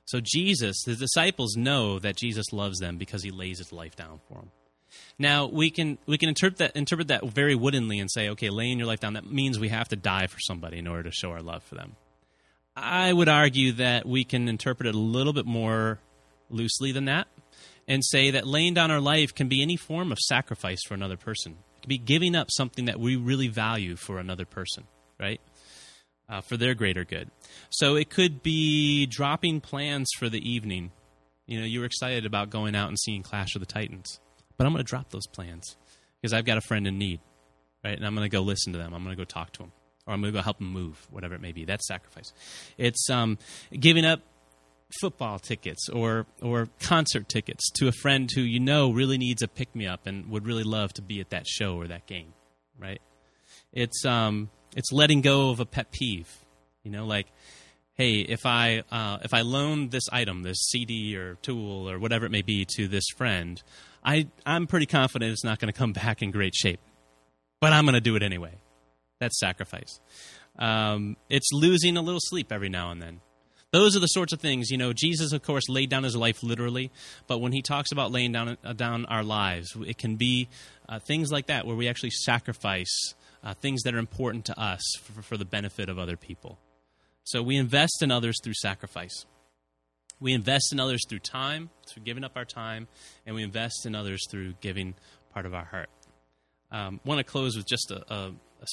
So 0.05 0.19
Jesus, 0.21 0.83
the 0.85 0.95
disciples 0.95 1.55
know 1.55 1.99
that 1.99 2.15
Jesus 2.15 2.51
loves 2.51 2.79
them 2.79 2.97
because 2.97 3.23
he 3.23 3.31
lays 3.31 3.59
his 3.59 3.71
life 3.71 3.95
down 3.95 4.19
for 4.27 4.39
them. 4.39 4.51
Now 5.19 5.45
we 5.45 5.69
can 5.69 5.99
we 6.07 6.17
can 6.17 6.29
interpret 6.29 6.57
that 6.57 6.75
interpret 6.75 7.09
that 7.09 7.23
very 7.29 7.53
woodenly 7.53 7.99
and 7.99 8.09
say, 8.09 8.29
okay, 8.29 8.49
laying 8.49 8.79
your 8.79 8.87
life 8.87 8.99
down 8.99 9.13
that 9.13 9.31
means 9.31 9.59
we 9.59 9.69
have 9.69 9.87
to 9.89 9.95
die 9.95 10.25
for 10.25 10.39
somebody 10.39 10.79
in 10.79 10.87
order 10.87 11.03
to 11.03 11.11
show 11.11 11.29
our 11.29 11.41
love 11.41 11.63
for 11.63 11.75
them. 11.75 11.95
I 12.75 13.13
would 13.13 13.29
argue 13.29 13.73
that 13.73 14.07
we 14.07 14.23
can 14.23 14.47
interpret 14.47 14.87
it 14.87 14.95
a 14.95 14.99
little 14.99 15.33
bit 15.33 15.45
more 15.45 15.99
loosely 16.49 16.91
than 16.91 17.05
that 17.05 17.27
and 17.89 18.05
say 18.05 18.29
that 18.31 18.45
laying 18.45 18.75
down 18.75 18.91
our 18.91 19.01
life 19.01 19.33
can 19.33 19.49
be 19.49 19.63
any 19.63 19.75
form 19.75 20.11
of 20.11 20.19
sacrifice 20.19 20.79
for 20.87 20.93
another 20.93 21.17
person. 21.17 21.57
It 21.77 21.81
can 21.81 21.89
be 21.89 21.97
giving 21.97 22.35
up 22.35 22.49
something 22.51 22.85
that 22.85 22.99
we 22.99 23.15
really 23.15 23.47
value 23.47 23.95
for 23.95 24.19
another 24.19 24.45
person, 24.45 24.85
right? 25.19 25.41
Uh, 26.29 26.41
for 26.41 26.55
their 26.55 26.75
greater 26.75 27.03
good. 27.03 27.31
So 27.71 27.95
it 27.95 28.11
could 28.11 28.43
be 28.43 29.07
dropping 29.07 29.61
plans 29.61 30.11
for 30.15 30.29
the 30.29 30.47
evening. 30.47 30.91
You 31.47 31.59
know, 31.59 31.65
you 31.65 31.79
were 31.79 31.87
excited 31.87 32.27
about 32.27 32.51
going 32.51 32.75
out 32.75 32.89
and 32.89 32.99
seeing 32.99 33.23
Clash 33.23 33.55
of 33.55 33.59
the 33.59 33.65
Titans, 33.65 34.19
but 34.55 34.67
I'm 34.67 34.73
going 34.73 34.85
to 34.85 34.87
drop 34.87 35.09
those 35.09 35.25
plans 35.25 35.75
because 36.21 36.31
I've 36.31 36.45
got 36.45 36.59
a 36.59 36.61
friend 36.61 36.85
in 36.85 36.99
need, 36.99 37.19
right? 37.83 37.97
And 37.97 38.05
I'm 38.05 38.13
going 38.13 38.29
to 38.29 38.35
go 38.35 38.41
listen 38.41 38.71
to 38.73 38.79
them. 38.79 38.93
I'm 38.93 39.03
going 39.03 39.15
to 39.15 39.19
go 39.19 39.25
talk 39.25 39.51
to 39.53 39.63
them, 39.63 39.71
or 40.05 40.13
I'm 40.13 40.21
going 40.21 40.31
to 40.31 40.37
go 40.37 40.43
help 40.43 40.59
them 40.59 40.71
move, 40.71 41.07
whatever 41.09 41.33
it 41.33 41.41
may 41.41 41.53
be. 41.53 41.65
That's 41.65 41.87
sacrifice. 41.87 42.33
It's 42.77 43.09
um, 43.09 43.39
giving 43.71 44.05
up 44.05 44.21
football 44.99 45.39
tickets 45.39 45.87
or 45.89 46.25
or 46.41 46.67
concert 46.79 47.29
tickets 47.29 47.69
to 47.71 47.87
a 47.87 47.91
friend 47.91 48.29
who 48.33 48.41
you 48.41 48.59
know 48.59 48.91
really 48.91 49.17
needs 49.17 49.41
a 49.41 49.47
pick 49.47 49.75
me 49.75 49.85
up 49.85 50.07
and 50.07 50.29
would 50.29 50.45
really 50.45 50.63
love 50.63 50.93
to 50.93 51.01
be 51.01 51.19
at 51.19 51.29
that 51.29 51.47
show 51.47 51.75
or 51.75 51.87
that 51.87 52.05
game, 52.07 52.33
right? 52.77 53.01
It's 53.71 54.05
um 54.05 54.49
it's 54.75 54.91
letting 54.91 55.21
go 55.21 55.49
of 55.49 55.59
a 55.59 55.65
pet 55.65 55.91
peeve, 55.91 56.29
you 56.83 56.91
know, 56.91 57.05
like 57.05 57.27
hey, 57.99 58.21
if 58.21 58.45
I 58.45 58.83
uh, 58.91 59.19
if 59.23 59.33
I 59.33 59.41
loan 59.41 59.89
this 59.89 60.05
item, 60.11 60.41
this 60.41 60.57
CD 60.69 61.15
or 61.17 61.35
tool 61.41 61.89
or 61.89 61.99
whatever 61.99 62.25
it 62.25 62.31
may 62.31 62.41
be 62.41 62.65
to 62.77 62.87
this 62.87 63.03
friend, 63.15 63.61
I 64.03 64.27
I'm 64.45 64.67
pretty 64.67 64.85
confident 64.87 65.31
it's 65.31 65.43
not 65.43 65.59
going 65.59 65.71
to 65.71 65.77
come 65.77 65.93
back 66.03 66.21
in 66.21 66.31
great 66.31 66.55
shape, 66.55 66.79
but 67.59 67.73
I'm 67.73 67.85
going 67.85 67.95
to 67.95 68.01
do 68.01 68.15
it 68.15 68.23
anyway. 68.23 68.55
That's 69.19 69.37
sacrifice. 69.37 69.99
Um, 70.57 71.17
it's 71.29 71.49
losing 71.51 71.97
a 71.97 72.01
little 72.01 72.21
sleep 72.23 72.51
every 72.51 72.69
now 72.69 72.91
and 72.91 73.01
then 73.01 73.19
those 73.71 73.95
are 73.95 73.99
the 73.99 74.07
sorts 74.07 74.33
of 74.33 74.39
things 74.39 74.69
you 74.69 74.77
know 74.77 74.93
jesus 74.93 75.31
of 75.31 75.43
course 75.43 75.69
laid 75.69 75.89
down 75.89 76.03
his 76.03 76.15
life 76.15 76.41
literally 76.43 76.91
but 77.27 77.39
when 77.39 77.51
he 77.51 77.61
talks 77.61 77.91
about 77.91 78.11
laying 78.11 78.31
down 78.31 78.57
uh, 78.63 78.73
down 78.73 79.05
our 79.05 79.23
lives 79.23 79.75
it 79.85 79.97
can 79.97 80.15
be 80.15 80.47
uh, 80.87 80.99
things 80.99 81.31
like 81.31 81.47
that 81.47 81.67
where 81.67 81.75
we 81.75 81.87
actually 81.87 82.09
sacrifice 82.09 83.13
uh, 83.43 83.53
things 83.53 83.83
that 83.83 83.93
are 83.93 83.99
important 83.99 84.45
to 84.45 84.59
us 84.59 84.81
for, 85.01 85.21
for 85.21 85.37
the 85.37 85.45
benefit 85.45 85.89
of 85.89 85.97
other 85.97 86.17
people. 86.17 86.57
So 87.23 87.41
we 87.41 87.57
invest 87.57 88.01
in 88.01 88.11
others 88.11 88.37
through 88.43 88.55
sacrifice. 88.55 89.25
We 90.19 90.33
invest 90.33 90.73
in 90.73 90.79
others 90.79 91.01
through 91.07 91.19
time 91.19 91.69
through 91.87 92.03
giving 92.03 92.23
up 92.23 92.33
our 92.35 92.45
time 92.45 92.87
and 93.25 93.35
we 93.35 93.43
invest 93.43 93.85
in 93.85 93.95
others 93.95 94.25
through 94.29 94.55
giving 94.61 94.95
part 95.33 95.45
of 95.45 95.53
our 95.53 95.65
heart. 95.65 95.89
Um, 96.71 96.99
want 97.05 97.19
to 97.19 97.23
close 97.23 97.55
with 97.55 97.67
just 97.67 97.91
a, 97.91 98.13
a, 98.13 98.27
a 98.27 98.67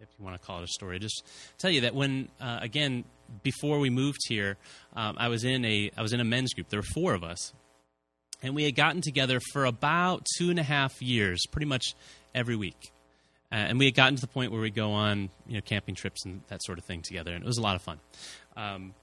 if 0.00 0.08
you 0.18 0.24
want 0.24 0.40
to 0.40 0.46
call 0.46 0.60
it 0.60 0.64
a 0.64 0.68
story, 0.68 0.98
just 0.98 1.24
tell 1.58 1.70
you 1.70 1.82
that 1.82 1.94
when 1.94 2.28
uh, 2.40 2.58
again 2.62 3.04
before 3.42 3.78
we 3.78 3.90
moved 3.90 4.20
here, 4.28 4.56
um, 4.94 5.16
I 5.18 5.28
was 5.28 5.44
in 5.44 5.64
a 5.64 5.90
I 5.96 6.02
was 6.02 6.12
in 6.12 6.20
a 6.20 6.24
men's 6.24 6.52
group. 6.52 6.68
There 6.68 6.80
were 6.80 6.86
four 6.94 7.14
of 7.14 7.24
us, 7.24 7.52
and 8.42 8.54
we 8.54 8.64
had 8.64 8.74
gotten 8.74 9.00
together 9.00 9.40
for 9.52 9.64
about 9.64 10.26
two 10.36 10.50
and 10.50 10.58
a 10.58 10.62
half 10.62 11.00
years, 11.00 11.46
pretty 11.50 11.66
much 11.66 11.94
every 12.34 12.56
week. 12.56 12.92
Uh, 13.50 13.56
and 13.56 13.78
we 13.78 13.84
had 13.84 13.94
gotten 13.94 14.16
to 14.16 14.20
the 14.20 14.28
point 14.28 14.50
where 14.50 14.60
we 14.60 14.70
go 14.70 14.92
on 14.92 15.28
you 15.46 15.54
know 15.54 15.60
camping 15.60 15.94
trips 15.94 16.24
and 16.24 16.42
that 16.48 16.62
sort 16.62 16.78
of 16.78 16.84
thing 16.84 17.02
together, 17.02 17.32
and 17.32 17.42
it 17.42 17.46
was 17.46 17.58
a 17.58 17.62
lot 17.62 17.76
of 17.76 17.82
fun. 17.82 18.00
Um, 18.56 18.94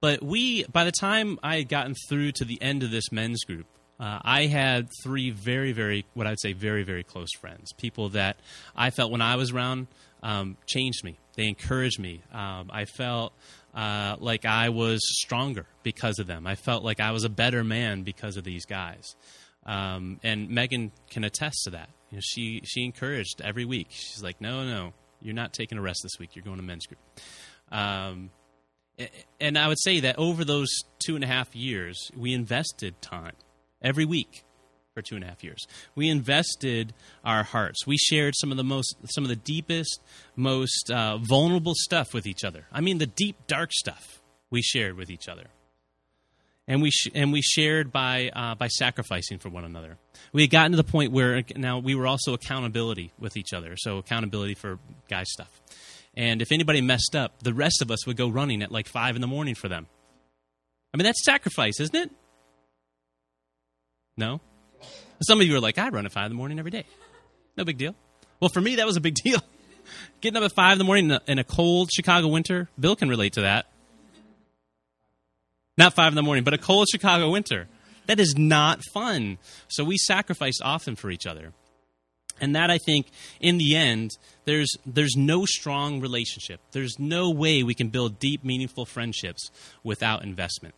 but 0.00 0.22
we, 0.22 0.64
by 0.64 0.84
the 0.84 0.92
time 0.92 1.38
I 1.42 1.56
had 1.56 1.68
gotten 1.68 1.94
through 2.08 2.32
to 2.32 2.44
the 2.44 2.60
end 2.60 2.82
of 2.82 2.90
this 2.90 3.10
men's 3.10 3.44
group, 3.44 3.66
uh, 3.98 4.20
I 4.22 4.46
had 4.46 4.88
three 5.02 5.30
very, 5.30 5.72
very, 5.72 6.04
what 6.14 6.26
I 6.26 6.30
would 6.30 6.40
say, 6.40 6.52
very, 6.52 6.82
very 6.82 7.02
close 7.02 7.30
friends. 7.40 7.72
People 7.72 8.10
that 8.10 8.36
I 8.76 8.90
felt 8.90 9.10
when 9.10 9.22
I 9.22 9.36
was 9.36 9.52
around 9.52 9.86
um, 10.26 10.56
changed 10.66 11.04
me. 11.04 11.18
They 11.36 11.46
encouraged 11.46 12.00
me. 12.00 12.22
Um, 12.32 12.68
I 12.72 12.84
felt 12.84 13.32
uh, 13.74 14.16
like 14.18 14.44
I 14.44 14.70
was 14.70 15.00
stronger 15.20 15.66
because 15.84 16.18
of 16.18 16.26
them. 16.26 16.48
I 16.48 16.56
felt 16.56 16.82
like 16.82 16.98
I 16.98 17.12
was 17.12 17.22
a 17.22 17.28
better 17.28 17.62
man 17.62 18.02
because 18.02 18.36
of 18.36 18.42
these 18.42 18.66
guys. 18.66 19.14
Um, 19.64 20.18
and 20.24 20.50
Megan 20.50 20.90
can 21.10 21.22
attest 21.22 21.62
to 21.64 21.70
that. 21.70 21.90
You 22.10 22.16
know, 22.16 22.22
she 22.24 22.60
she 22.64 22.84
encouraged 22.84 23.40
every 23.40 23.64
week. 23.64 23.88
She's 23.90 24.22
like, 24.22 24.40
"No, 24.40 24.64
no, 24.64 24.94
you're 25.20 25.34
not 25.34 25.52
taking 25.52 25.78
a 25.78 25.82
rest 25.82 26.00
this 26.02 26.18
week. 26.18 26.34
You're 26.34 26.44
going 26.44 26.56
to 26.56 26.62
men's 26.62 26.86
group." 26.86 27.00
Um, 27.70 28.30
and 29.40 29.56
I 29.56 29.68
would 29.68 29.80
say 29.80 30.00
that 30.00 30.18
over 30.18 30.44
those 30.44 30.68
two 31.04 31.14
and 31.14 31.22
a 31.22 31.26
half 31.26 31.54
years, 31.54 32.10
we 32.16 32.32
invested 32.32 33.00
time 33.00 33.34
every 33.82 34.04
week 34.04 34.42
for 34.96 35.02
two 35.02 35.14
and 35.14 35.22
a 35.22 35.26
half 35.26 35.44
years. 35.44 35.66
We 35.94 36.08
invested 36.08 36.94
our 37.22 37.42
hearts. 37.42 37.86
We 37.86 37.98
shared 37.98 38.32
some 38.34 38.50
of 38.50 38.56
the 38.56 38.64
most, 38.64 38.96
some 39.10 39.24
of 39.24 39.28
the 39.28 39.36
deepest, 39.36 40.00
most 40.36 40.90
uh, 40.90 41.18
vulnerable 41.18 41.74
stuff 41.76 42.14
with 42.14 42.26
each 42.26 42.44
other. 42.44 42.64
I 42.72 42.80
mean, 42.80 42.96
the 42.96 43.06
deep, 43.06 43.36
dark 43.46 43.72
stuff 43.72 44.22
we 44.50 44.62
shared 44.62 44.96
with 44.96 45.10
each 45.10 45.28
other, 45.28 45.48
and 46.66 46.80
we 46.80 46.90
sh- 46.90 47.10
and 47.14 47.30
we 47.30 47.42
shared 47.42 47.92
by 47.92 48.30
uh, 48.34 48.54
by 48.54 48.68
sacrificing 48.68 49.38
for 49.38 49.50
one 49.50 49.66
another. 49.66 49.98
We 50.32 50.40
had 50.40 50.50
gotten 50.50 50.70
to 50.70 50.78
the 50.78 50.84
point 50.84 51.12
where 51.12 51.42
now 51.54 51.78
we 51.78 51.94
were 51.94 52.06
also 52.06 52.32
accountability 52.32 53.12
with 53.18 53.36
each 53.36 53.52
other. 53.52 53.76
So 53.76 53.98
accountability 53.98 54.54
for 54.54 54.78
guy 55.10 55.24
stuff. 55.24 55.60
And 56.14 56.40
if 56.40 56.50
anybody 56.50 56.80
messed 56.80 57.14
up, 57.14 57.42
the 57.42 57.52
rest 57.52 57.82
of 57.82 57.90
us 57.90 58.06
would 58.06 58.16
go 58.16 58.28
running 58.28 58.62
at 58.62 58.72
like 58.72 58.88
five 58.88 59.14
in 59.14 59.20
the 59.20 59.26
morning 59.26 59.54
for 59.54 59.68
them. 59.68 59.88
I 60.94 60.96
mean, 60.96 61.04
that's 61.04 61.22
sacrifice, 61.22 61.80
isn't 61.80 61.94
it? 61.94 62.10
No? 64.16 64.40
Some 65.22 65.40
of 65.40 65.46
you 65.46 65.56
are 65.56 65.60
like, 65.60 65.78
I 65.78 65.88
run 65.88 66.06
at 66.06 66.12
5 66.12 66.26
in 66.26 66.32
the 66.32 66.36
morning 66.36 66.58
every 66.58 66.70
day. 66.70 66.84
No 67.56 67.64
big 67.64 67.78
deal. 67.78 67.94
Well, 68.40 68.50
for 68.50 68.60
me, 68.60 68.76
that 68.76 68.86
was 68.86 68.96
a 68.96 69.00
big 69.00 69.14
deal. 69.24 69.40
Getting 70.20 70.36
up 70.36 70.44
at 70.44 70.52
5 70.52 70.72
in 70.72 70.78
the 70.78 70.84
morning 70.84 71.06
in 71.06 71.10
a, 71.12 71.20
in 71.26 71.38
a 71.38 71.44
cold 71.44 71.90
Chicago 71.92 72.28
winter, 72.28 72.68
Bill 72.78 72.96
can 72.96 73.08
relate 73.08 73.34
to 73.34 73.42
that. 73.42 73.66
Not 75.78 75.94
5 75.94 76.12
in 76.12 76.16
the 76.16 76.22
morning, 76.22 76.44
but 76.44 76.54
a 76.54 76.58
cold 76.58 76.88
Chicago 76.90 77.30
winter. 77.30 77.68
That 78.06 78.20
is 78.20 78.34
not 78.36 78.80
fun. 78.92 79.38
So 79.68 79.84
we 79.84 79.96
sacrifice 79.96 80.60
often 80.62 80.96
for 80.96 81.10
each 81.10 81.26
other. 81.26 81.52
And 82.40 82.54
that 82.54 82.70
I 82.70 82.78
think 82.78 83.06
in 83.40 83.58
the 83.58 83.74
end 83.74 84.10
there's 84.44 84.68
there's 84.84 85.16
no 85.16 85.46
strong 85.46 86.00
relationship. 86.00 86.60
There's 86.72 86.98
no 86.98 87.30
way 87.30 87.62
we 87.62 87.74
can 87.74 87.88
build 87.88 88.18
deep 88.18 88.44
meaningful 88.44 88.84
friendships 88.84 89.50
without 89.82 90.22
investment. 90.22 90.74